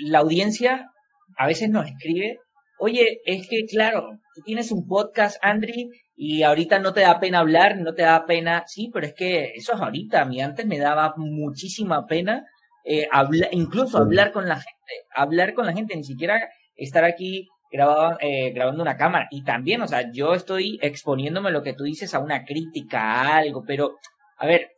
[0.04, 0.90] la audiencia
[1.38, 2.40] a veces nos escribe,
[2.78, 7.38] oye, es que claro, tú tienes un podcast, Andri, y ahorita no te da pena
[7.38, 10.66] hablar, no te da pena, sí, pero es que eso es ahorita, a mí antes
[10.66, 12.44] me daba muchísima pena
[12.84, 16.46] eh, hablar, incluso hablar con la gente, hablar con la gente, ni siquiera
[16.76, 19.28] estar aquí grabado, eh, grabando una cámara.
[19.30, 23.36] Y también, o sea, yo estoy exponiéndome lo que tú dices a una crítica, a
[23.38, 23.96] algo, pero,
[24.36, 24.70] a ver,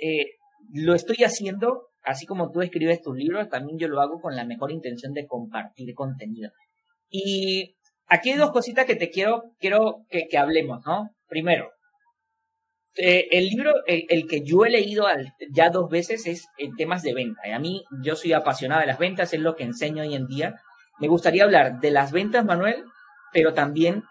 [0.00, 0.36] eh,
[0.72, 4.44] lo estoy haciendo, así como tú escribes tus libros, también yo lo hago con la
[4.44, 6.50] mejor intención de compartir contenido.
[7.08, 11.10] Y aquí hay dos cositas que te quiero, quiero que, hablemos, ¿no?
[11.28, 11.70] Primero,
[12.96, 15.06] eh, el libro, el, que yo he leído
[15.52, 17.46] ya dos veces es en temas de venta.
[17.46, 20.26] Y a mí, yo soy apasionada de las ventas, es lo que enseño hoy en
[20.26, 20.54] día.
[20.98, 22.84] Me gustaría hablar de las ventas, Manuel,
[23.32, 24.02] pero también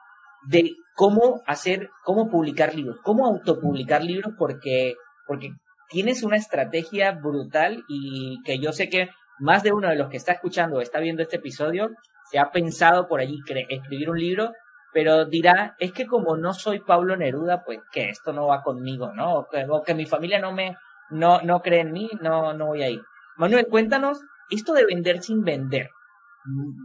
[0.47, 4.95] de cómo hacer, cómo publicar libros, cómo autopublicar libros, porque,
[5.27, 5.51] porque
[5.89, 10.17] tienes una estrategia brutal y que yo sé que más de uno de los que
[10.17, 11.89] está escuchando o está viendo este episodio
[12.31, 14.51] se ha pensado por allí escribir un libro,
[14.93, 19.11] pero dirá, es que como no soy Pablo Neruda, pues que esto no va conmigo,
[19.13, 19.39] ¿no?
[19.39, 20.75] O que, mi familia no me,
[21.09, 23.01] no, no cree en mí, no, no voy a ir.
[23.37, 25.89] Manuel, cuéntanos esto de vender sin vender,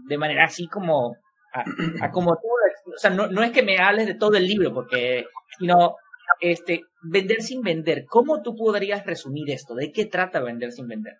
[0.07, 1.17] de manera así como,
[1.55, 2.49] a, como tú,
[2.95, 5.25] o sea, no, es que me hables de todo el libro, porque,
[5.59, 5.97] sino,
[6.41, 9.75] este, vender sin vender, ¿cómo tú podrías resumir esto?
[9.75, 11.15] ¿De qué trata vender sin vender?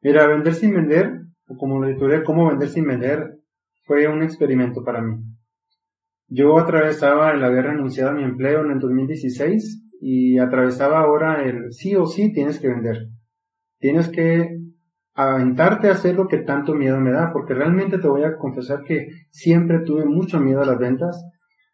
[0.00, 3.38] Mira, vender sin vender o como la editorial Cómo vender sin vender,
[3.84, 5.16] fue un experimento para mí.
[6.28, 11.72] Yo atravesaba el haber renunciado a mi empleo en el 2016 y atravesaba ahora el
[11.72, 13.08] sí o sí tienes que vender.
[13.78, 14.57] Tienes que
[15.18, 18.84] aventarte a hacer lo que tanto miedo me da, porque realmente te voy a confesar
[18.84, 21.28] que siempre tuve mucho miedo a las ventas.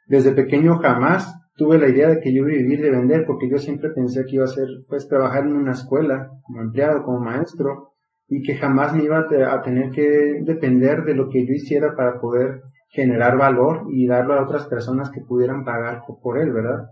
[0.07, 3.51] Desde pequeño jamás tuve la idea de que yo iba a vivir de vender, porque
[3.51, 7.21] yo siempre pensé que iba a ser, pues, trabajar en una escuela, como empleado, como
[7.21, 7.93] maestro,
[8.27, 12.19] y que jamás me iba a tener que depender de lo que yo hiciera para
[12.19, 16.87] poder generar valor y darlo a otras personas que pudieran pagar por él, ¿verdad?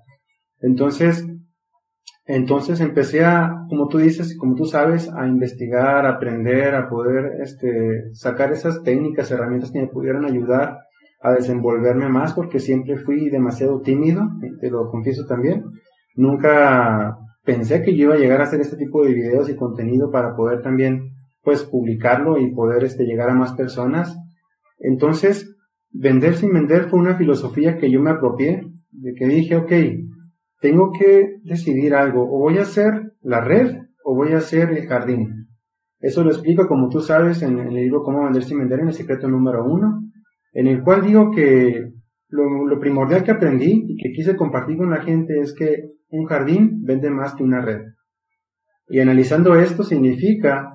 [0.61, 1.27] Entonces,
[2.25, 7.41] entonces empecé a, como tú dices, como tú sabes, a investigar, a aprender, a poder
[7.43, 10.79] este, sacar esas técnicas, herramientas que me pudieran ayudar
[11.21, 14.23] a desenvolverme más, porque siempre fui demasiado tímido,
[14.61, 15.65] te lo confieso también.
[16.15, 20.11] Nunca pensé que yo iba a llegar a hacer este tipo de videos y contenido
[20.11, 21.11] para poder también
[21.43, 24.17] pues publicarlo y poder este, llegar a más personas.
[24.79, 25.57] Entonces,
[25.91, 29.73] vender sin vender fue una filosofía que yo me apropié, de que dije, ok,
[30.63, 34.87] tengo que decidir algo, o voy a hacer la red o voy a hacer el
[34.87, 35.49] jardín.
[36.01, 38.95] Eso lo explico, como tú sabes, en, el libro Cómo vender sin vender, en el
[38.95, 40.01] secreto número uno,
[40.53, 41.93] en el cual digo que
[42.29, 46.25] lo, lo primordial que aprendí y que quise compartir con la gente es que un
[46.25, 47.83] jardín vende más que una red.
[48.89, 50.73] Y analizando esto significa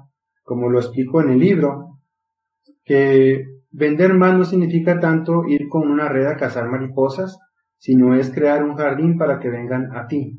[0.47, 1.99] como lo explico en el libro,
[2.85, 7.37] que vender más no significa tanto ir con una red a cazar mariposas,
[7.77, 10.37] sino es crear un jardín para que vengan a ti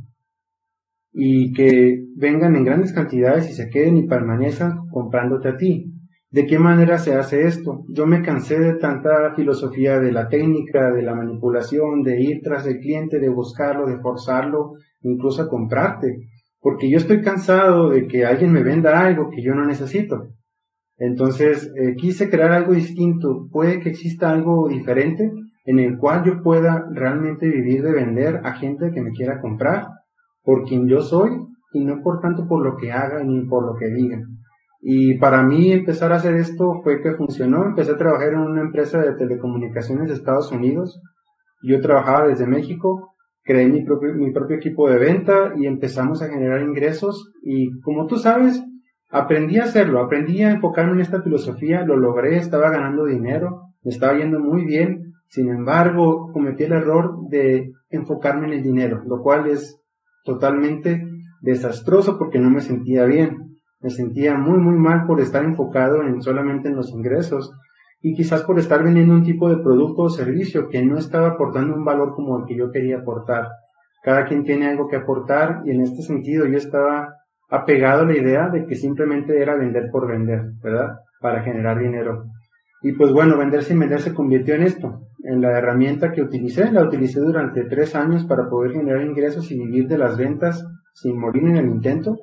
[1.13, 5.93] y que vengan en grandes cantidades y se queden y permanezcan comprándote a ti.
[6.31, 7.85] ¿De qué manera se hace esto?
[7.89, 12.67] Yo me cansé de tanta filosofía de la técnica, de la manipulación, de ir tras
[12.67, 16.29] el cliente, de buscarlo, de forzarlo, incluso a comprarte
[16.61, 20.29] porque yo estoy cansado de que alguien me venda algo que yo no necesito.
[20.97, 23.49] Entonces, eh, quise crear algo distinto.
[23.53, 25.31] Puede que exista algo diferente
[25.69, 29.89] en el cual yo pueda realmente vivir de vender a gente que me quiera comprar
[30.43, 31.29] por quien yo soy
[31.75, 34.19] y no por tanto por lo que haga ni por lo que diga.
[34.81, 37.67] Y para mí empezar a hacer esto fue que funcionó.
[37.67, 41.03] Empecé a trabajar en una empresa de telecomunicaciones de Estados Unidos.
[41.63, 46.29] Yo trabajaba desde México, creé mi propio, mi propio equipo de venta y empezamos a
[46.29, 47.31] generar ingresos.
[47.43, 48.65] Y como tú sabes,
[49.11, 53.91] aprendí a hacerlo, aprendí a enfocarme en esta filosofía, lo logré, estaba ganando dinero, me
[53.91, 55.08] estaba yendo muy bien.
[55.29, 59.81] Sin embargo, cometí el error de enfocarme en el dinero, lo cual es
[60.25, 61.03] totalmente
[61.41, 63.49] desastroso porque no me sentía bien
[63.81, 67.53] me sentía muy muy mal por estar enfocado en solamente en los ingresos
[68.01, 71.75] y quizás por estar vendiendo un tipo de producto o servicio que no estaba aportando
[71.75, 73.49] un valor como el que yo quería aportar.
[74.03, 77.15] Cada quien tiene algo que aportar y en este sentido yo estaba
[77.51, 80.99] apegado a la idea de que simplemente era vender por vender, ¿verdad?
[81.21, 82.25] Para generar dinero.
[82.83, 86.71] Y pues bueno, vender sin vender se convirtió en esto, en la herramienta que utilicé.
[86.71, 91.19] La utilicé durante tres años para poder generar ingresos y vivir de las ventas sin
[91.19, 92.19] morir en el intento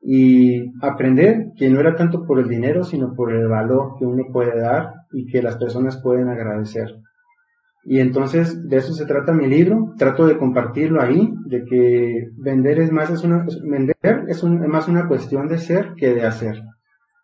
[0.00, 4.24] y aprender que no era tanto por el dinero, sino por el valor que uno
[4.32, 6.88] puede dar y que las personas pueden agradecer.
[7.84, 12.80] Y entonces de eso se trata mi libro, trato de compartirlo ahí, de que vender
[12.80, 13.96] es más, es una, vender
[14.28, 16.62] es, más una cuestión de ser que de hacer.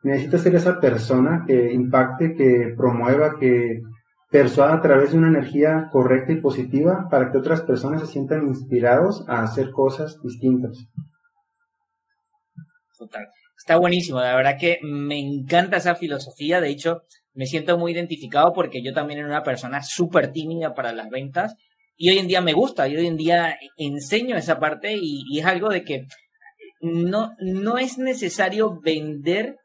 [0.03, 3.83] Necesitas ser esa persona que impacte, que promueva, que
[4.31, 8.47] persuada a través de una energía correcta y positiva para que otras personas se sientan
[8.47, 10.87] inspirados a hacer cosas distintas.
[12.99, 13.27] Total.
[13.57, 17.03] Está buenísimo, la verdad que me encanta esa filosofía, de hecho
[17.35, 21.55] me siento muy identificado porque yo también era una persona súper tímida para las ventas
[22.01, 25.45] y hoy en día me gusta, y hoy en día enseño esa parte y, es
[25.45, 26.07] algo de que
[26.81, 29.57] no, no es necesario vender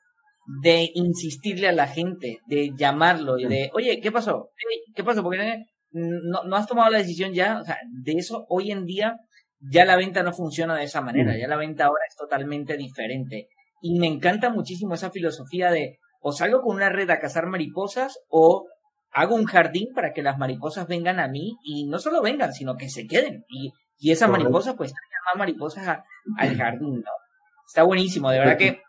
[0.61, 4.49] de insistirle a la gente, de llamarlo y de, oye, ¿qué pasó?
[4.93, 5.23] ¿Qué pasó?
[5.23, 9.17] Porque no, no has tomado la decisión ya, o sea, de eso hoy en día
[9.59, 13.47] ya la venta no funciona de esa manera, ya la venta ahora es totalmente diferente.
[13.81, 18.17] Y me encanta muchísimo esa filosofía de o salgo con una red a cazar mariposas
[18.29, 18.65] o
[19.11, 22.75] hago un jardín para que las mariposas vengan a mí y no solo vengan, sino
[22.75, 23.45] que se queden.
[23.49, 25.99] Y, y esas mariposas pues traigan más mariposas
[26.37, 27.11] al jardín, ¿no?
[27.67, 28.81] Está buenísimo, de verdad que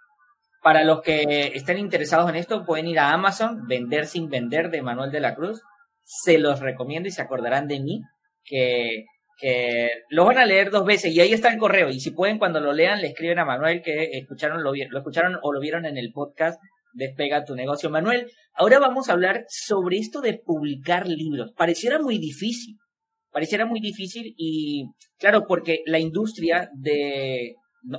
[0.65, 4.83] para los que estén interesados en esto pueden ir a Amazon, Vender sin Vender de
[4.83, 5.63] Manuel de la Cruz.
[6.03, 8.01] Se los recomiendo y se acordarán de mí,
[8.45, 9.05] que
[9.37, 12.39] que lo van a leer dos veces y ahí está el correo y si pueden
[12.39, 15.87] cuando lo lean le escriben a Manuel que escucharon lo, lo escucharon o lo vieron
[15.87, 16.61] en el podcast
[16.95, 17.91] Despega tu negocio.
[17.91, 21.53] Manuel, ahora vamos a hablar sobre esto de publicar libros.
[21.53, 22.77] Pareciera muy difícil,
[23.33, 24.85] pareciera muy difícil y
[25.19, 27.57] claro, porque la industria de,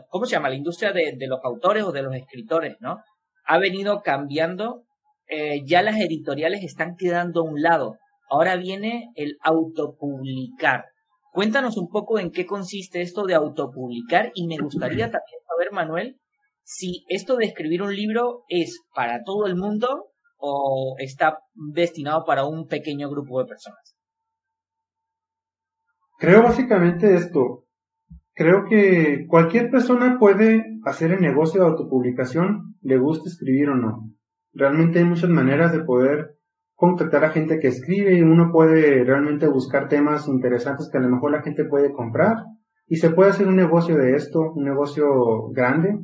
[0.10, 0.50] ¿cómo se llama?
[0.50, 2.98] La industria de, los autores o de los escritores, ¿no?
[3.46, 4.84] Ha venido cambiando,
[5.28, 7.98] eh, ya las editoriales están quedando a un lado.
[8.30, 10.86] Ahora viene el autopublicar.
[11.32, 16.18] Cuéntanos un poco en qué consiste esto de autopublicar y me gustaría también saber, Manuel,
[16.64, 22.46] si esto de escribir un libro es para todo el mundo o está destinado para
[22.46, 23.96] un pequeño grupo de personas.
[26.18, 27.65] Creo básicamente esto.
[28.36, 34.12] Creo que cualquier persona puede hacer el negocio de autopublicación, le guste escribir o no.
[34.54, 36.36] Realmente hay muchas maneras de poder
[36.74, 41.10] contactar a gente que escribe y uno puede realmente buscar temas interesantes que a lo
[41.10, 42.36] mejor la gente puede comprar
[42.88, 45.98] y se puede hacer un negocio de esto, un negocio grande.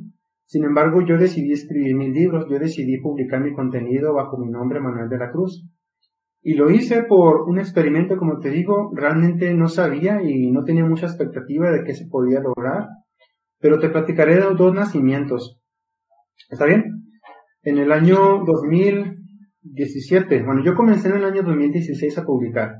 [0.46, 4.80] Sin embargo, yo decidí escribir mis libros, yo decidí publicar mi contenido bajo mi nombre
[4.80, 5.66] Manuel de la Cruz.
[6.42, 10.84] Y lo hice por un experimento, como te digo, realmente no sabía y no tenía
[10.84, 12.88] mucha expectativa de qué se podía lograr,
[13.60, 15.60] pero te platicaré de dos nacimientos.
[16.50, 17.04] ¿Está bien?
[17.62, 19.22] En el año 2000,
[19.62, 20.42] 17.
[20.42, 22.78] Bueno, yo comencé en el año 2016 a publicar,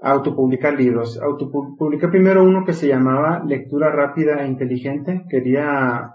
[0.00, 1.20] a autopublicar libros.
[1.20, 5.24] Autopubliqué primero uno que se llamaba Lectura Rápida e Inteligente.
[5.28, 6.10] Quería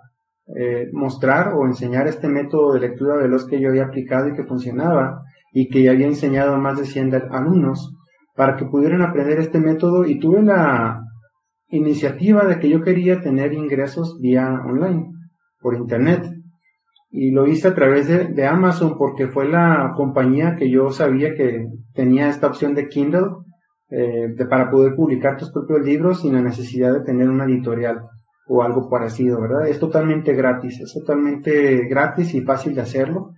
[0.58, 4.43] eh, mostrar o enseñar este método de lectura veloz que yo había aplicado y que
[4.43, 7.95] funcionaba y que ya había enseñado a más de 100 alumnos
[8.35, 11.01] para que pudieran aprender este método y tuve la
[11.69, 15.07] iniciativa de que yo quería tener ingresos vía online,
[15.59, 16.29] por internet
[17.11, 21.67] y lo hice a través de, Amazon porque fue la compañía que yo sabía que
[21.93, 23.27] tenía esta opción de Kindle
[23.89, 27.99] eh, para poder publicar tus propios libros sin la necesidad de tener una editorial
[28.47, 29.67] o algo parecido, ¿verdad?
[29.67, 33.33] Es totalmente gratis, es totalmente gratis y fácil de hacerlo.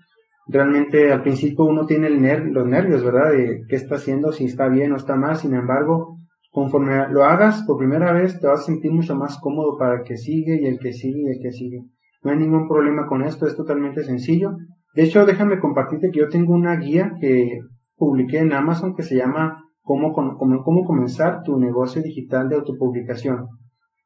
[0.48, 3.32] Realmente al principio uno tiene el los nervios, ¿verdad?
[3.32, 5.38] De qué está haciendo, si está bien o está mal.
[5.38, 6.18] Sin embargo,
[6.52, 10.04] conforme lo hagas por primera vez, te vas a sentir mucho más cómodo para el
[10.04, 11.84] que sigue y el que sigue y el que sigue.
[12.24, 14.56] No hay ningún problema con esto, es totalmente sencillo.
[14.94, 17.60] De hecho, déjame compartirte que yo tengo una guía que
[17.96, 23.48] publiqué en Amazon que se llama Cómo, comenzar tu negocio digital de autopublicación.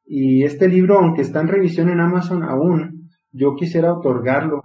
[0.05, 4.61] Y este libro, aunque está en revisión en Amazon aún, yo quisiera otorgarlo.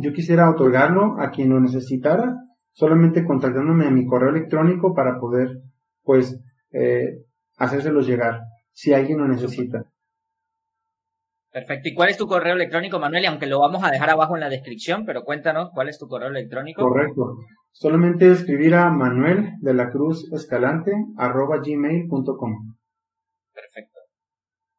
[0.00, 2.36] Yo quisiera otorgarlo a quien lo necesitara,
[2.72, 5.48] solamente contactándome a mi correo electrónico para poder,
[6.02, 6.40] pues,
[6.72, 7.24] eh,
[7.56, 9.84] hacérselos llegar, si alguien lo necesita.
[11.52, 11.88] Perfecto.
[11.88, 13.24] ¿Y cuál es tu correo electrónico, Manuel?
[13.24, 16.06] Y aunque lo vamos a dejar abajo en la descripción, pero cuéntanos cuál es tu
[16.06, 16.82] correo electrónico.
[16.82, 17.38] Correcto.
[17.72, 22.76] Solamente escribir a manuel de la cruz escalante arroba gmail.com.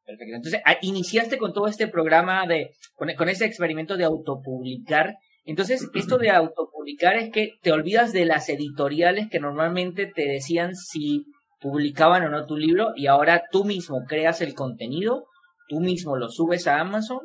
[0.06, 0.36] Perfecto.
[0.36, 5.16] Entonces, ah, iniciaste con todo este programa de, con, con ese experimento de autopublicar.
[5.46, 10.76] Entonces, esto de autopublicar es que te olvidas de las editoriales que normalmente te decían
[10.76, 11.26] si
[11.60, 15.26] publicaban o no tu libro y ahora tú mismo creas el contenido
[15.72, 17.20] tú mismo lo subes a Amazon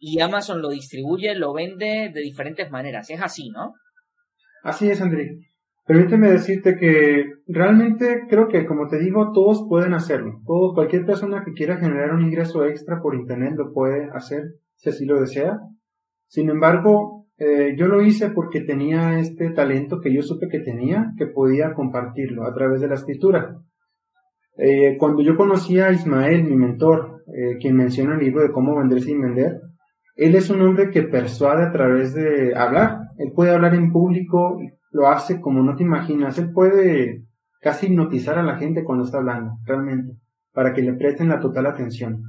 [0.00, 3.08] y Amazon lo distribuye, lo vende de diferentes maneras.
[3.08, 3.74] Es así, ¿no?
[4.64, 5.30] Así es, André.
[5.84, 10.40] Permíteme decirte que realmente creo que, como te digo, todos pueden hacerlo.
[10.46, 14.42] Todo, cualquier persona que quiera generar un ingreso extra por Internet lo puede hacer,
[14.76, 15.58] si así lo desea.
[16.28, 21.12] Sin embargo, eh, yo lo hice porque tenía este talento que yo supe que tenía,
[21.18, 23.56] que podía compartirlo a través de la escritura.
[24.56, 28.78] Eh, cuando yo conocí a Ismael, mi mentor, eh, quien menciona el libro de cómo
[28.78, 29.60] vender sin vender,
[30.14, 32.98] él es un hombre que persuade a través de hablar.
[33.18, 34.58] Él puede hablar en público,
[34.92, 36.38] lo hace como no te imaginas.
[36.38, 37.24] Él puede
[37.60, 40.14] casi hipnotizar a la gente cuando está hablando, realmente,
[40.52, 42.22] para que le presten la total atención.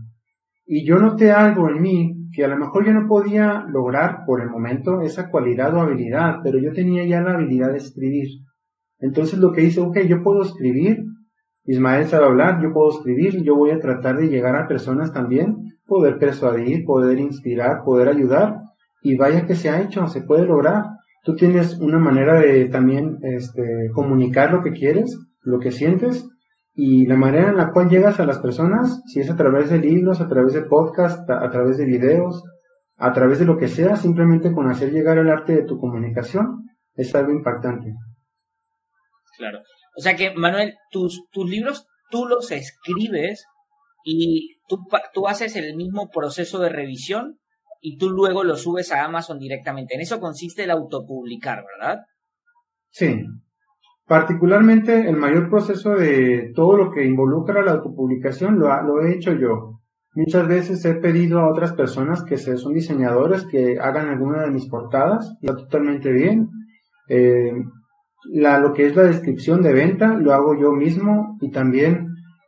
[0.66, 4.42] Y yo noté algo en mí que a lo mejor yo no podía lograr por
[4.42, 8.28] el momento esa cualidad o habilidad, pero yo tenía ya la habilidad de escribir.
[9.00, 11.04] Entonces lo que hice, ok, yo puedo escribir,
[11.66, 15.74] Ismael sabe hablar, yo puedo escribir, yo voy a tratar de llegar a personas también,
[15.86, 18.62] poder persuadir, poder inspirar, poder ayudar,
[19.02, 20.84] y vaya que se ha hecho, se puede lograr.
[21.24, 26.28] Tú tienes una manera de también este, comunicar lo que quieres, lo que sientes,
[26.76, 29.80] y la manera en la cual llegas a las personas, si es a través de
[29.80, 32.44] libros, a través de podcasts, a, través de videos,
[32.98, 36.68] a través de lo que sea, simplemente con hacer llegar el arte de tu comunicación,
[36.96, 37.94] es algo impactante.
[39.38, 39.60] Claro.
[39.98, 43.46] O sea que, Manuel, tus, tus libros tú los escribes
[44.04, 44.80] y tú,
[45.14, 47.40] tú haces el mismo proceso de revisión
[47.86, 49.96] y tú luego los subes a Amazon directamente.
[49.96, 52.00] En eso consiste el autopublicar, ¿verdad?
[52.90, 53.26] Sí.
[54.06, 59.34] Particularmente el mayor proceso de todo lo que involucra la autopublicación lo, lo he hecho
[59.34, 59.82] yo.
[60.16, 64.70] Muchas veces he pedido a otras personas que son diseñadores que hagan alguna de mis
[64.70, 66.50] portadas y está totalmente bien.
[67.10, 67.52] Eh,
[68.32, 72.03] la, lo que es la descripción de venta lo hago yo mismo y también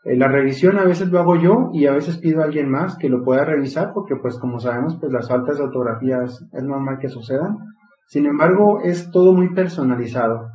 [0.06, 2.96] eh, la revisión a veces lo hago yo y a veces pido a alguien más
[2.96, 7.00] que lo pueda revisar porque pues como sabemos pues las faltas de ortografía es, normal
[7.02, 7.58] que sucedan.
[8.08, 10.52] Sin embargo es todo muy personalizado.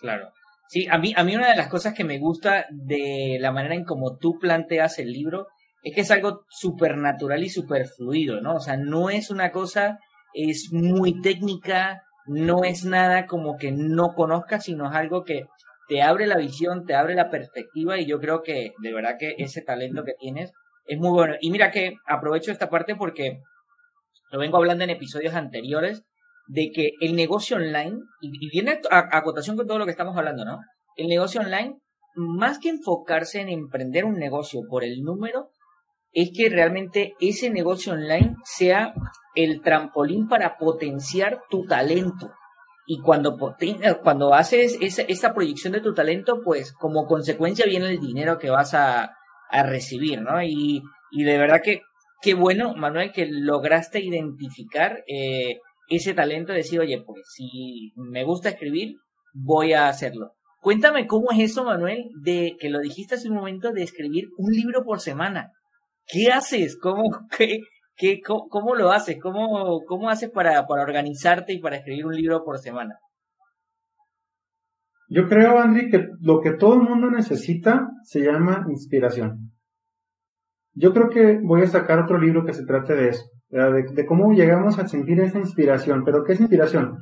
[0.00, 0.30] Claro.
[0.68, 3.76] Sí, a mí, a mí una de las cosas que me gusta de la manera
[3.76, 5.46] en como tú planteas el libro
[5.84, 8.56] es que es algo súper natural y súper fluido, ¿no?
[8.56, 9.98] O sea, no es una cosa,
[10.32, 15.44] es muy técnica, no es nada como que no conozcas, sino es algo que
[15.92, 19.34] te abre la visión, te abre la perspectiva y yo creo que de verdad que
[19.36, 20.50] ese talento que tienes
[20.86, 21.34] es muy bueno.
[21.38, 23.40] Y mira que aprovecho esta parte porque
[24.30, 26.02] lo vengo hablando en episodios anteriores
[26.46, 29.34] de que el negocio online, y, viene a, a con
[29.66, 30.60] todo lo que estamos hablando, ¿no?
[30.96, 31.76] El negocio online,
[32.14, 35.50] más que enfocarse en emprender un negocio por el número,
[36.12, 38.94] es que realmente ese negocio online sea
[39.34, 42.30] el trampolín para potenciar tu talento.
[42.86, 43.36] Y cuando,
[44.02, 48.50] cuando haces esa, esa proyección de tu talento, pues como consecuencia viene el dinero que
[48.50, 49.12] vas a,
[49.50, 50.42] a recibir, ¿no?
[50.42, 51.82] Y, y, de verdad que
[52.22, 58.24] qué bueno, Manuel, que lograste identificar eh, ese talento, de decir, oye, pues si me
[58.24, 58.96] gusta escribir,
[59.32, 60.32] voy a hacerlo.
[60.60, 64.52] Cuéntame cómo es eso, Manuel, de que lo dijiste hace un momento, de escribir un
[64.52, 65.50] libro por semana.
[66.06, 66.78] ¿Qué haces?
[66.80, 67.02] ¿Cómo,
[67.36, 67.58] qué,
[68.24, 69.18] cómo, lo haces?
[69.20, 72.98] ¿Cómo, cómo haces para, para organizarte y para escribir un libro por semana?
[75.08, 79.52] Yo creo, Andy, que lo que todo el mundo necesita se llama inspiración.
[80.74, 84.06] Yo creo que voy a sacar otro libro que se trate de eso, de, de,
[84.06, 86.02] cómo llegamos a sentir esa inspiración.
[86.04, 86.96] ¿Pero qué es inspiración?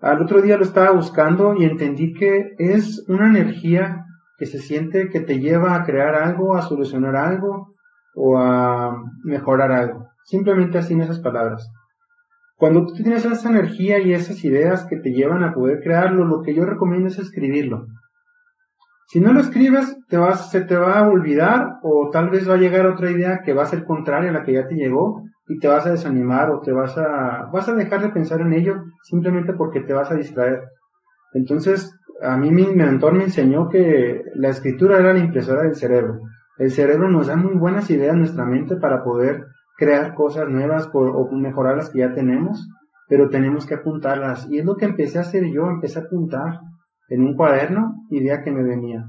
[0.00, 4.04] Al otro día lo estaba buscando y entendí que es una energía
[4.36, 7.74] que se siente que te lleva a crear algo, a solucionar algo,
[8.20, 10.07] o a mejorar algo.
[10.28, 11.70] Simplemente así en esas palabras.
[12.58, 16.42] Cuando tú tienes esa energía y esas ideas que te llevan a poder crearlo, lo
[16.42, 17.86] que yo recomiendo es escribirlo.
[19.06, 22.54] Si no lo escribes, te vas, se te va a olvidar o tal vez va
[22.54, 25.22] a llegar otra idea que va a ser contraria a la que ya te llegó
[25.46, 28.52] y te vas a desanimar o te vas a, vas a dejar de pensar en
[28.52, 30.60] ello simplemente porque te vas a distraer.
[31.32, 36.20] Entonces, a mí mi mentor me enseñó que la escritura era la impresora del cerebro.
[36.58, 39.46] El cerebro nos da muy buenas ideas en nuestra mente para poder
[39.78, 42.68] crear cosas nuevas o mejorar las que ya tenemos,
[43.08, 44.46] pero tenemos que apuntarlas.
[44.50, 46.60] Y es lo que empecé a hacer yo, empecé a apuntar
[47.08, 49.06] en un cuaderno idea que me venía.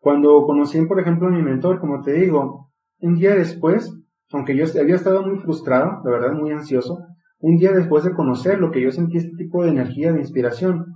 [0.00, 3.94] Cuando conocí, por ejemplo, a mi mentor, como te digo, un día después,
[4.32, 6.98] aunque yo había estado muy frustrado, la verdad muy ansioso,
[7.38, 10.86] un día después de conocer lo que yo sentí este tipo de energía, de inspiración,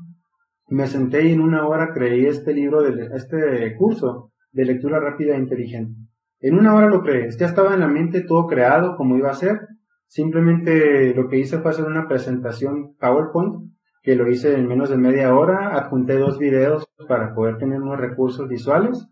[0.68, 5.34] me senté y en una hora creí este libro, de, este curso de lectura rápida
[5.34, 5.94] e inteligente.
[6.40, 9.34] En una hora lo creé, ya estaba en la mente todo creado como iba a
[9.34, 9.60] ser,
[10.06, 13.70] simplemente lo que hice fue hacer una presentación PowerPoint,
[14.02, 18.00] que lo hice en menos de media hora, adjunté dos videos para poder tener unos
[18.00, 19.06] recursos visuales,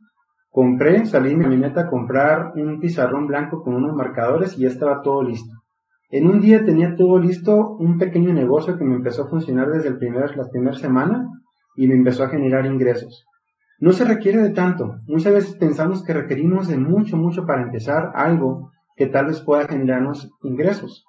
[0.51, 4.69] compré, salí en mi camioneta a comprar un pizarrón blanco con unos marcadores y ya
[4.69, 5.53] estaba todo listo.
[6.11, 9.89] En un día tenía todo listo, un pequeño negocio que me empezó a funcionar desde
[9.89, 11.27] el primer, la primera semana
[11.77, 13.28] y me empezó a generar ingresos.
[13.81, 14.97] No se requiere de tanto.
[15.07, 19.69] Muchas veces pensamos que requerimos de mucho, mucho para empezar algo que tal vez pueda
[19.69, 21.07] generarnos ingresos.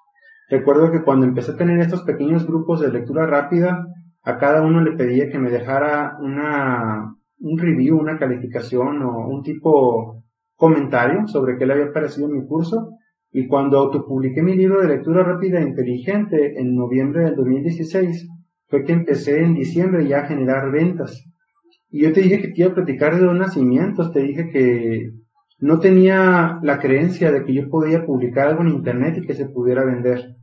[0.48, 3.86] Recuerdo que cuando empecé a tener estos pequeños grupos de lectura rápida,
[4.22, 9.42] a cada uno le pedía que me dejara una, un review, una calificación o un
[9.42, 10.22] tipo
[10.54, 12.90] comentario sobre qué le había parecido mi curso.
[13.32, 18.28] Y cuando autopubliqué mi libro de lectura rápida e inteligente en noviembre del 2016,
[18.68, 21.24] fue que empecé en diciembre ya a generar ventas.
[21.90, 25.10] Y yo te dije que te iba a platicar de los nacimientos, te dije que
[25.58, 29.46] no tenía la creencia de que yo podía publicar algo en internet y que se
[29.46, 30.36] pudiera vender.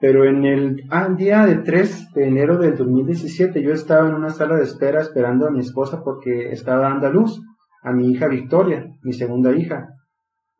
[0.00, 0.84] Pero en el
[1.16, 5.46] día de 3 de enero del 2017 yo estaba en una sala de espera esperando
[5.46, 7.40] a mi esposa porque estaba dando a luz
[7.82, 9.88] a mi hija Victoria, mi segunda hija.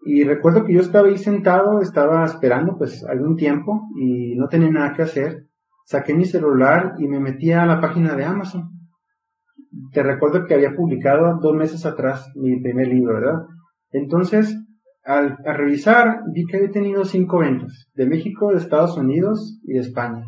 [0.04, 4.70] Y recuerdo que yo estaba ahí sentado, estaba esperando pues algún tiempo y no tenía
[4.70, 5.46] nada que hacer
[5.84, 8.70] saqué mi celular y me metí a la página de Amazon.
[9.92, 13.46] Te recuerdo que había publicado dos meses atrás mi primer libro, ¿verdad?
[13.90, 14.56] Entonces,
[15.04, 19.80] al, revisar, vi que había tenido cinco ventas, de México, de Estados Unidos y de
[19.80, 20.26] España.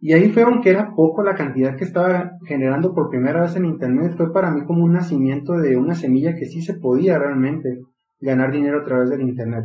[0.00, 3.64] Y ahí fue, aunque era poco la cantidad que estaba generando por primera vez en
[3.64, 7.80] Internet, fue para mí como un nacimiento de una semilla que sí se podía realmente
[8.20, 9.64] ganar dinero a través del Internet.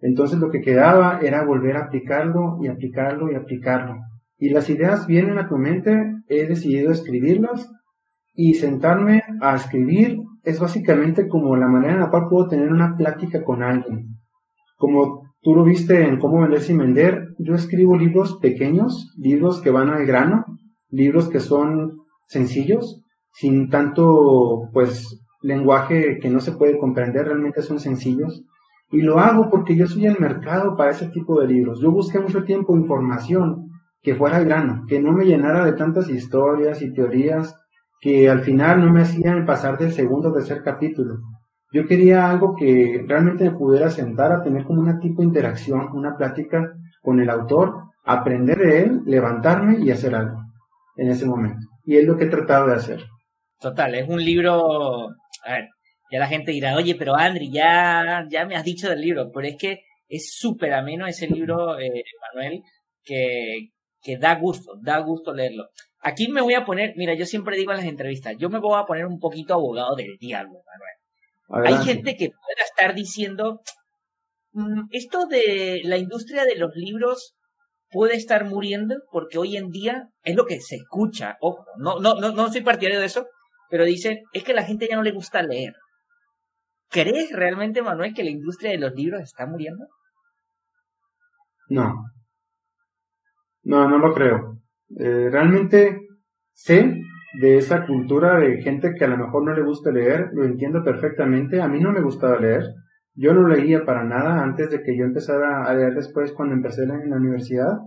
[0.00, 3.96] Entonces lo que quedaba era volver a aplicarlo y aplicarlo y aplicarlo
[4.38, 5.92] y las ideas vienen a tu mente,
[6.28, 7.70] he decidido escribirlas
[8.36, 12.96] y sentarme a escribir es básicamente como la manera en la cual puedo tener una
[12.96, 14.18] plática con alguien.
[14.76, 19.70] Como tú lo viste en Cómo vender sin vender, yo escribo libros pequeños, libros que
[19.70, 20.44] van al grano,
[20.90, 27.80] libros que son sencillos, sin tanto pues lenguaje que no se puede comprender, realmente son
[27.80, 28.44] sencillos.
[28.90, 31.80] Y lo hago porque yo soy el mercado para ese tipo de libros.
[31.80, 33.70] Yo busqué mucho tiempo información
[34.02, 37.56] que fuera grano, que no me llenara de tantas historias y teorías
[38.00, 41.18] que al final no me hacían pasar del segundo o tercer capítulo.
[41.72, 45.88] Yo quería algo que realmente me pudiera sentar a tener como una tipo de interacción,
[45.92, 46.72] una plática
[47.02, 47.74] con el autor,
[48.04, 50.40] aprender de él, levantarme y hacer algo
[50.96, 51.66] en ese momento.
[51.84, 53.04] Y es lo que he tratado de hacer.
[53.60, 55.08] Total, es un libro,
[55.44, 55.68] a ver,
[56.10, 59.48] ya la gente dirá, oye, pero Andri, ya, ya me has dicho del libro, pero
[59.48, 62.62] es que es súper ameno ese libro, eh, Manuel,
[63.02, 63.70] que,
[64.00, 65.64] que da gusto, da gusto leerlo.
[66.06, 68.78] Aquí me voy a poner, mira, yo siempre digo en las entrevistas, yo me voy
[68.78, 70.60] a poner un poquito abogado del diablo,
[71.48, 71.66] Manuel.
[71.66, 73.60] Hay gente que pueda estar diciendo,
[74.52, 77.34] mm, esto de la industria de los libros
[77.90, 82.14] puede estar muriendo porque hoy en día es lo que se escucha, ojo, no, no,
[82.14, 83.26] no, no soy partidario de eso,
[83.68, 85.74] pero dicen, es que la gente ya no le gusta leer.
[86.88, 89.86] ¿Crees realmente, Manuel, que la industria de los libros está muriendo?
[91.68, 91.92] No,
[93.64, 94.65] no, no lo creo.
[94.90, 96.00] Eh, realmente
[96.52, 97.00] sé
[97.40, 100.82] de esa cultura de gente que a lo mejor no le gusta leer, lo entiendo
[100.82, 101.60] perfectamente.
[101.60, 102.64] A mí no me gustaba leer.
[103.14, 106.84] Yo no leía para nada antes de que yo empezara a leer después cuando empecé
[106.84, 107.78] en la universidad.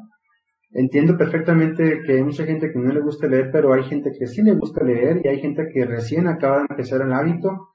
[0.71, 4.27] Entiendo perfectamente que hay mucha gente que no le gusta leer, pero hay gente que
[4.27, 7.69] sí le gusta leer y hay gente que recién acaba de empezar el hábito.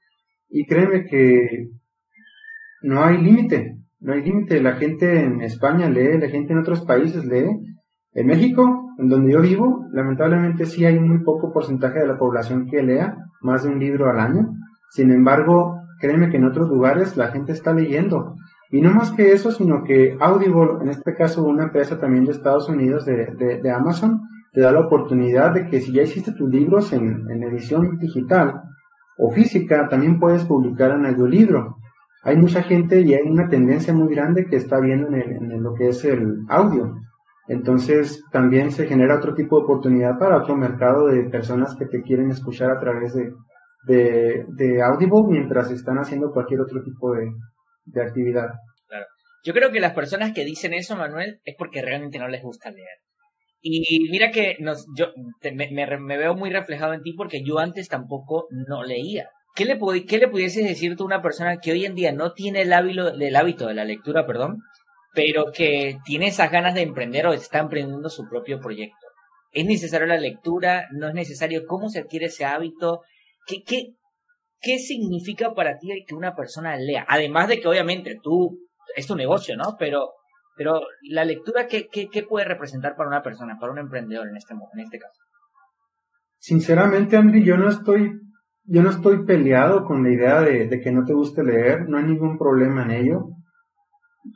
[0.49, 1.69] Y créeme que
[2.83, 4.61] no hay límite, no hay límite.
[4.61, 7.49] La gente en España lee, la gente en otros países lee
[8.15, 12.65] en México, en donde yo vivo, lamentablemente sí hay muy poco porcentaje de la población
[12.65, 14.49] que lea más de un libro al año.
[14.89, 18.35] Sin embargo, créeme que en otros lugares la gente está leyendo.
[18.71, 22.31] Y no más que eso, sino que Audible, en este caso una empresa también de
[22.31, 24.21] Estados Unidos, de, Amazon,
[24.53, 28.63] te da la oportunidad de que si ya hiciste tus libros en, en edición digital,
[29.17, 31.77] o física, también puedes publicar en audiolibro.
[32.23, 35.89] Hay mucha gente y hay una tendencia muy grande que está viendo en, lo que
[35.89, 36.95] es el audio.
[37.47, 42.01] Entonces también se genera otro tipo de oportunidad para otro mercado de personas que te
[42.01, 43.31] quieren escuchar a través de,
[43.87, 47.27] de, de Audible mientras están haciendo cualquier otro tipo de,
[47.85, 48.47] de actividad.
[48.87, 49.05] Claro.
[49.43, 52.71] Yo creo que las personas que dicen eso, Manuel, es porque realmente no les gusta
[52.71, 52.97] leer.
[53.67, 55.07] Y mira que nos, yo
[55.41, 59.29] me, me, veo muy reflejado en ti porque yo antes tampoco no leía.
[59.55, 62.33] ¿Qué le, ¿Qué le pudieses decir tú a una persona que hoy en día no
[62.33, 64.59] tiene el hábito, el hábito de la lectura, perdón,
[65.15, 69.07] pero que tiene esas ganas de emprender o está emprendiendo su propio proyecto?
[69.51, 70.87] ¿Es necesario la lectura?
[70.91, 71.65] ¿No es necesario?
[71.65, 73.01] ¿Cómo se adquiere ese hábito?
[73.47, 73.93] ¿Qué, qué,
[74.59, 77.05] qué significa para ti que una persona lea?
[77.07, 78.59] Además de que obviamente tú,
[78.95, 79.75] es tu negocio, ¿no?
[79.79, 80.11] Pero,
[80.57, 84.35] pero la lectura, ¿qué, qué, qué puede representar para una persona, para un emprendedor en
[84.35, 85.21] este, en este caso?
[86.37, 88.11] Sinceramente, Andy, yo no estoy
[88.67, 91.97] yo no estoy peleado con la idea de, de, que no te guste leer, no
[91.97, 93.34] hay ningún problema en ello.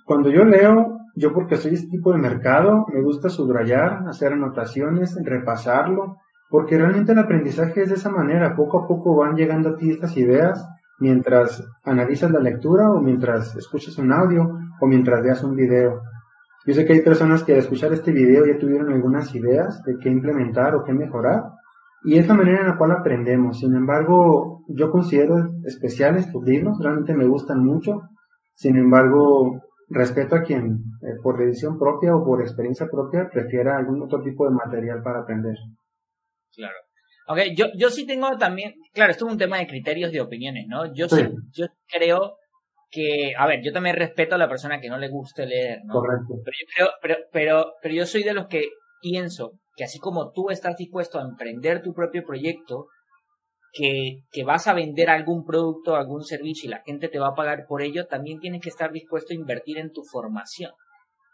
[0.06, 5.18] Cuando yo leo, yo porque soy este tipo de mercado, me gusta subrayar, hacer anotaciones,
[5.24, 6.18] repasarlo,
[6.50, 9.92] porque realmente el aprendizaje es de esa manera, poco a poco van llegando a ti
[9.92, 10.68] estas ideas
[11.00, 14.50] mientras analizas la lectura o mientras escuchas un audio
[14.82, 16.02] o mientras veas un video.
[16.66, 19.98] Yo sé que hay personas que al escuchar este video ya tuvieron algunas ideas de
[19.98, 21.44] qué implementar o qué mejorar
[22.04, 23.60] y es la manera en la cual aprendemos.
[23.60, 25.36] Sin embargo, yo considero
[25.66, 28.02] especiales estos libros, realmente me gustan mucho.
[28.56, 34.02] Sin embargo, respeto a quien eh, por decisión propia o por experiencia propia prefiera algún
[34.02, 35.56] otro tipo de material para aprender.
[36.54, 36.76] Claro.
[37.28, 40.66] Ok, yo, yo sí tengo también, claro, esto es un tema de criterios de opiniones,
[40.68, 40.92] ¿no?
[40.94, 41.28] Yo sí.
[41.52, 42.38] yo creo
[42.90, 45.94] que, a ver, yo también respeto a la persona que no le guste leer, ¿no?
[45.94, 46.34] Correcto.
[46.44, 48.70] Pero yo creo, pero, pero, pero yo soy de los que
[49.02, 52.88] pienso que así como tú estás dispuesto a emprender tu propio proyecto,
[53.72, 57.36] que, que, vas a vender algún producto, algún servicio y la gente te va a
[57.36, 60.72] pagar por ello, también tienes que estar dispuesto a invertir en tu formación.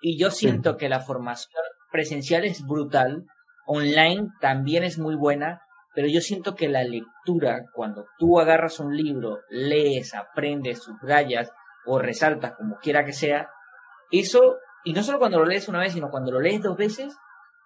[0.02, 3.26] Y yo siento que la formación presencial es brutal,
[3.66, 5.62] online también es muy buena,
[5.96, 11.50] pero yo siento que la lectura, cuando tú agarras un libro, lees, aprendes, subrayas
[11.86, 13.50] o resaltas, como quiera que sea,
[14.12, 17.16] eso, y no solo cuando lo lees una vez, sino cuando lo lees dos veces,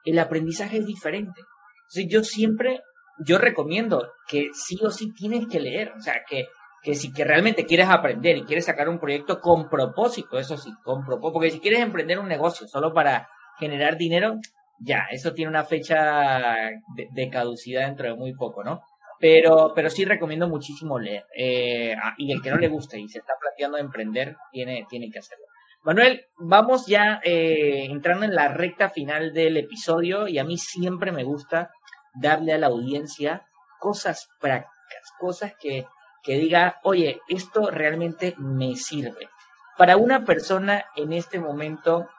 [0.05, 1.41] el aprendizaje es diferente.
[1.89, 2.81] Entonces yo siempre,
[3.25, 6.45] yo recomiendo que sí o sí tienes que leer, o sea, que,
[6.81, 10.71] que si que realmente quieres aprender y quieres sacar un proyecto con propósito, eso sí,
[10.83, 13.27] con propósito, porque si quieres emprender un negocio solo para
[13.59, 14.39] generar dinero,
[14.79, 16.55] ya, eso tiene una fecha
[16.95, 18.81] de, caducidad dentro de muy poco, ¿no?
[19.19, 21.25] Pero, pero sí recomiendo muchísimo leer.
[21.37, 25.19] Eh, y el que no le guste y se está planteando emprender, tiene, tiene que
[25.19, 25.43] hacerlo.
[25.83, 31.11] Manuel, vamos ya eh, entrando en la recta final del episodio y a mí siempre
[31.11, 31.71] me gusta
[32.13, 33.47] darle a la audiencia
[33.79, 35.87] cosas prácticas, cosas que,
[36.23, 39.29] que diga, oye, esto realmente me sirve.
[39.77, 42.09] Para una persona en este momento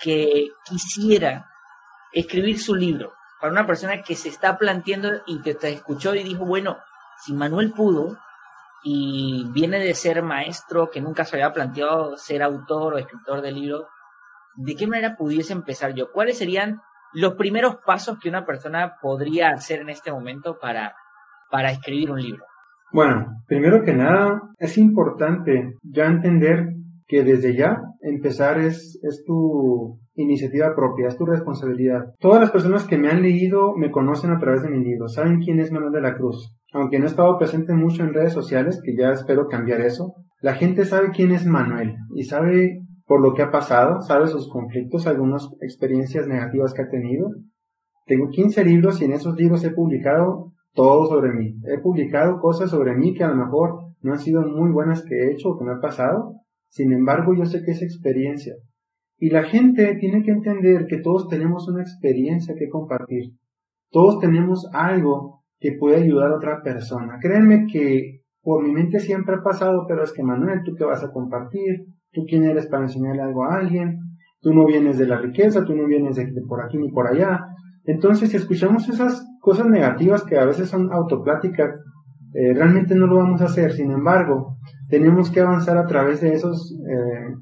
[0.00, 1.50] que quisiera
[2.12, 6.22] escribir su libro, para una persona que se está planteando y te, te escuchó y
[6.22, 6.78] dijo, bueno,
[7.24, 8.18] si Manuel pudo,
[8.86, 13.50] y viene de ser maestro que nunca se había planteado ser autor o escritor de
[13.50, 13.86] libros,
[14.56, 16.12] ¿de qué manera pudiese empezar yo?
[16.12, 16.82] ¿Cuáles serían
[17.14, 20.94] los primeros pasos que una persona podría hacer en este momento para,
[21.50, 22.44] para escribir un libro?
[22.92, 26.74] Bueno, primero que nada, es importante ya entender
[27.06, 32.14] que desde ya empezar es, es tu iniciativa propia, es tu responsabilidad.
[32.20, 35.40] Todas las personas que me han leído me conocen a través de mi libro, saben
[35.40, 36.56] quién es Manuel de la Cruz.
[36.72, 40.54] Aunque no he estado presente mucho en redes sociales, que ya espero cambiar eso, la
[40.54, 45.06] gente sabe quién es Manuel y sabe por lo que ha pasado, sabe sus conflictos,
[45.06, 47.30] algunas experiencias negativas que ha tenido.
[48.06, 51.54] Tengo 15 libros y en esos libros he publicado todo sobre mí.
[51.66, 55.14] He publicado cosas sobre mí que a lo mejor no han sido muy buenas que
[55.14, 56.34] he hecho o que me ha pasado,
[56.68, 58.54] sin embargo, yo sé que es experiencia.
[59.16, 63.32] Y la gente tiene que entender que todos tenemos una experiencia que compartir.
[63.90, 67.18] Todos tenemos algo que puede ayudar a otra persona.
[67.20, 71.04] Créanme que por mi mente siempre ha pasado, pero es que Manuel, ¿tú qué vas
[71.04, 71.86] a compartir?
[72.14, 73.98] ¿Tú quién eres para enseñarle algo a alguien?
[74.40, 77.40] Tú no vienes de la riqueza, tú no vienes de, por aquí ni por allá.
[77.84, 81.70] Entonces, si escuchamos esas cosas negativas que a veces son autopláticas,
[82.34, 83.72] eh, realmente no lo vamos a hacer.
[83.72, 84.56] Sin embargo,
[84.88, 87.34] tenemos que avanzar a través de esos eh,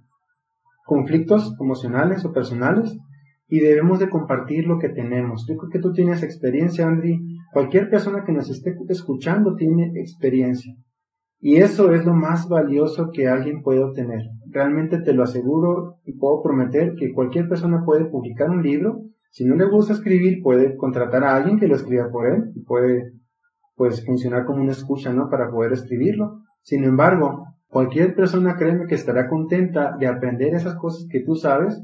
[0.84, 2.98] conflictos emocionales o personales
[3.48, 5.44] y debemos de compartir lo que tenemos.
[5.46, 7.20] Yo creo que tú tienes experiencia, Andri.
[7.52, 10.74] Cualquier persona que nos esté escuchando tiene experiencia.
[11.38, 14.22] Y eso es lo más valioso que alguien puede obtener.
[14.52, 19.02] Realmente te lo aseguro y puedo prometer que cualquier persona puede publicar un libro.
[19.30, 22.60] Si no le gusta escribir, puede contratar a alguien que lo escriba por él y
[22.60, 23.12] puede
[23.74, 25.30] pues funcionar como una escucha, ¿no?
[25.30, 26.42] Para poder escribirlo.
[26.60, 31.80] Sin embargo, cualquier persona créeme que estará contenta de aprender esas cosas que tú sabes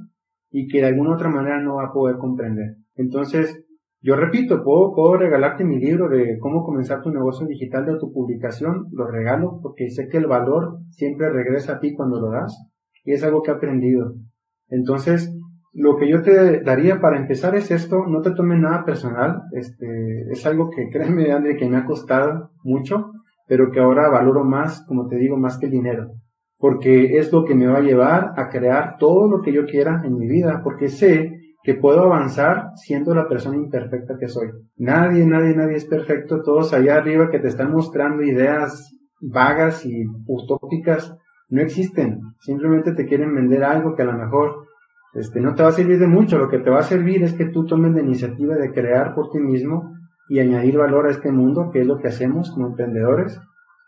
[0.51, 2.77] y que de alguna otra manera no va a poder comprender.
[2.95, 3.65] Entonces,
[4.01, 8.87] yo repito, puedo, puedo regalarte mi libro de cómo comenzar tu negocio digital de autopublicación,
[8.93, 12.57] lo regalo porque sé que el valor siempre regresa a ti cuando lo das
[13.05, 14.15] y es algo que he aprendido.
[14.69, 15.35] Entonces,
[15.73, 20.31] lo que yo te daría para empezar es esto, no te tomes nada personal, este,
[20.31, 23.13] es algo que créeme, André, que me ha costado mucho,
[23.47, 26.13] pero que ahora valoro más, como te digo, más que el dinero,
[26.59, 30.03] porque es lo que me va a llevar a crear todo lo que yo quiera
[30.05, 31.39] en mi vida, porque sé
[31.69, 34.49] que puedo avanzar siendo la persona imperfecta que soy.
[34.79, 36.41] Nadie, nadie, nadie es perfecto.
[36.43, 38.91] Todos allá arriba que te están mostrando ideas
[39.21, 41.15] vagas y utópicas
[41.51, 42.21] no existen.
[42.41, 44.65] Simplemente te quieren vender algo que a lo mejor
[45.13, 46.39] este, no te va a servir de mucho.
[46.39, 49.29] Lo que te va a servir es que tú tomes la iniciativa de crear por
[49.31, 49.93] ti mismo
[50.31, 53.39] y añadir valor a este mundo, que es lo que hacemos como emprendedores,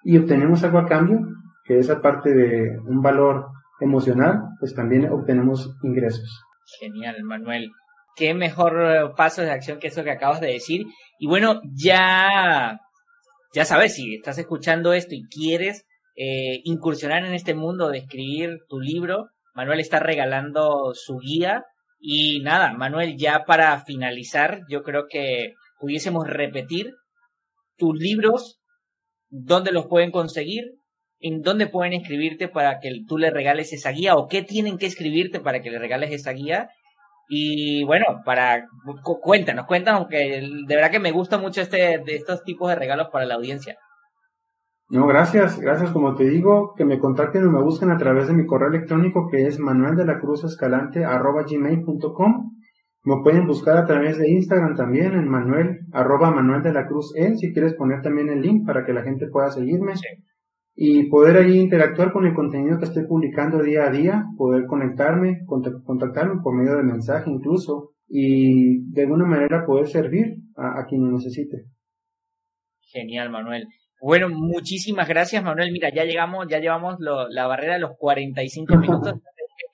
[0.04, 1.26] y obtenemos algo a cambio,
[1.64, 3.46] que es aparte de un valor
[3.80, 6.44] emocional, pues también obtenemos ingresos.
[6.78, 7.70] Genial, Manuel.
[8.16, 10.86] Qué mejor eh, paso de acción que eso que acabas de decir.
[11.18, 12.80] Y bueno, ya,
[13.54, 15.84] ya sabes, si estás escuchando esto y quieres
[16.16, 21.64] eh, incursionar en este mundo de escribir tu libro, Manuel está regalando su guía.
[21.98, 26.94] Y nada, Manuel, ya para finalizar, yo creo que pudiésemos repetir
[27.76, 28.60] tus libros,
[29.28, 30.79] dónde los pueden conseguir,
[31.20, 34.86] en dónde pueden escribirte para que tú le regales esa guía o qué tienen que
[34.86, 36.70] escribirte para que le regales esa guía.
[37.28, 38.66] Y bueno, para
[39.22, 43.08] cuéntanos, cuéntanos, que de verdad que me gusta mucho este de estos tipos de regalos
[43.12, 43.76] para la audiencia.
[44.88, 45.90] No, gracias, gracias.
[45.90, 49.28] Como te digo, que me contacten o me busquen a través de mi correo electrónico
[49.30, 52.50] que es manuel de la cruz escalante arroba gmail.com.
[53.04, 57.14] Me pueden buscar a través de Instagram también en manuel arroba manuel de la cruz
[57.14, 59.94] e, si quieres poner también el link para que la gente pueda seguirme
[60.82, 65.40] y poder ahí interactuar con el contenido que estoy publicando día a día, poder conectarme,
[65.46, 71.12] contactarme por medio de mensaje incluso y de alguna manera poder servir a, quien lo
[71.12, 71.66] necesite.
[72.80, 73.66] Genial, Manuel.
[74.00, 75.70] Bueno, muchísimas gracias, Manuel.
[75.70, 79.16] Mira, ya llegamos, ya llevamos la barrera de los 45 minutos.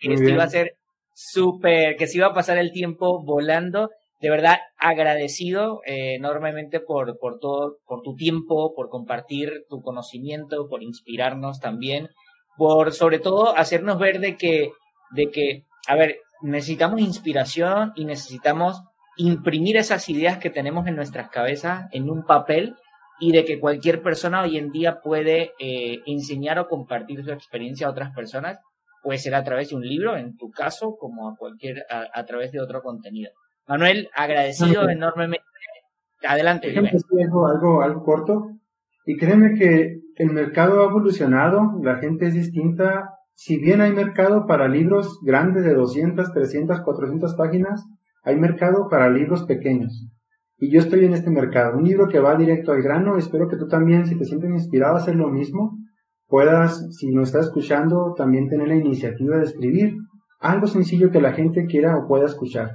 [0.01, 0.73] Esto iba a ser
[1.13, 3.91] súper, que se iba a pasar el tiempo volando
[4.21, 10.69] de verdad agradecido eh, enormemente por, por todo, por tu tiempo, por compartir tu conocimiento,
[10.69, 12.09] por inspirarnos también,
[12.57, 14.71] por sobre todo hacernos ver de que,
[15.11, 18.81] de que, a ver, necesitamos inspiración y necesitamos
[19.19, 22.75] imprimir esas ideas que tenemos en nuestras cabezas en un papel
[23.19, 27.87] y de que cualquier persona hoy en día puede eh, enseñar o compartir su experiencia
[27.87, 28.59] a otras personas,
[29.03, 32.53] puede ser a través de un libro, en tu caso, como a cualquier, a través
[32.53, 33.31] de otro contenido.
[33.69, 35.45] Manuel, agradecido enormemente.
[36.27, 36.75] Adelante.
[36.77, 38.51] Algo, algo corto.
[39.07, 43.11] Y créeme que el mercado ha evolucionado, la gente es distinta.
[43.35, 47.85] Si bien hay mercado para libros grandes de 200, 300, 400 páginas,
[48.25, 50.09] hay mercado para libros pequeños.
[50.59, 51.77] Y yo estoy en este mercado.
[51.77, 53.19] Un libro que va directo al grano.
[53.19, 55.77] Espero que tú también, si te sientes inspirado a hacer lo mismo,
[56.27, 59.95] puedas, si nos estás escuchando, también tener la iniciativa de escribir
[60.41, 62.71] algo sencillo que la gente quiera o pueda escuchar.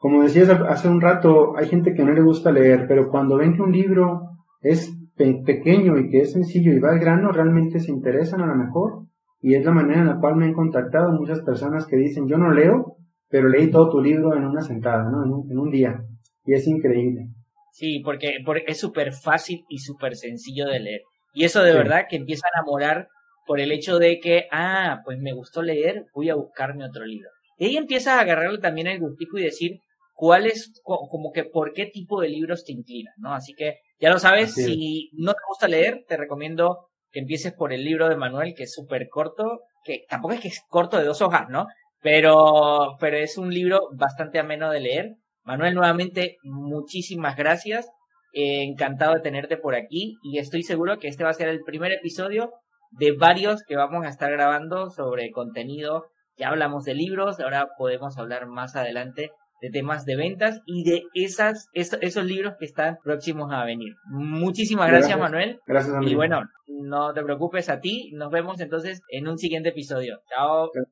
[0.00, 3.54] Como decías hace un rato, hay gente que no le gusta leer, pero cuando ven
[3.54, 4.30] que un libro
[4.62, 8.54] es pequeño y que es sencillo y va al grano, realmente se interesan a lo
[8.54, 9.04] mejor.
[9.42, 12.38] Y es la manera en la cual me han contactado muchas personas que dicen, yo
[12.38, 12.96] no leo,
[13.28, 15.22] pero leí todo tu libro en una sentada, ¿no?
[15.50, 16.00] En un, día.
[16.46, 17.26] Y es increíble.
[17.70, 21.02] Sí, porque, porque es súper fácil y súper sencillo de leer.
[21.34, 23.08] Y eso de verdad que empieza a enamorar
[23.46, 27.28] por el hecho de que, ah, pues me gustó leer, voy a buscarme otro libro.
[27.58, 29.80] Y ahí empiezas a agarrarle también el gustico y decir,
[30.20, 33.32] cuál es, como que por qué tipo de libros te inclinan, ¿no?
[33.32, 37.72] Así que ya lo sabes, si no te gusta leer, te recomiendo que empieces por
[37.72, 41.06] el libro de Manuel, que es súper corto, que tampoco es que es corto de
[41.06, 41.68] dos hojas, ¿no?
[42.02, 45.14] Pero, pero es un libro bastante ameno de leer.
[45.42, 47.88] Manuel, nuevamente, muchísimas gracias.
[48.34, 51.62] Eh, encantado de tenerte por aquí y estoy seguro que este va a ser el
[51.62, 52.52] primer episodio
[52.90, 56.08] de varios que vamos a estar grabando sobre contenido.
[56.36, 59.30] Ya hablamos de libros, ahora podemos hablar más adelante
[59.60, 63.94] de temas de ventas y de esas, esos, libros que están próximos a venir.
[64.06, 65.60] Muchísimas gracias, Manuel.
[65.66, 68.10] Gracias, Y bueno, no te preocupes a ti.
[68.14, 70.20] Nos vemos entonces en un siguiente episodio.
[70.28, 70.70] Chao.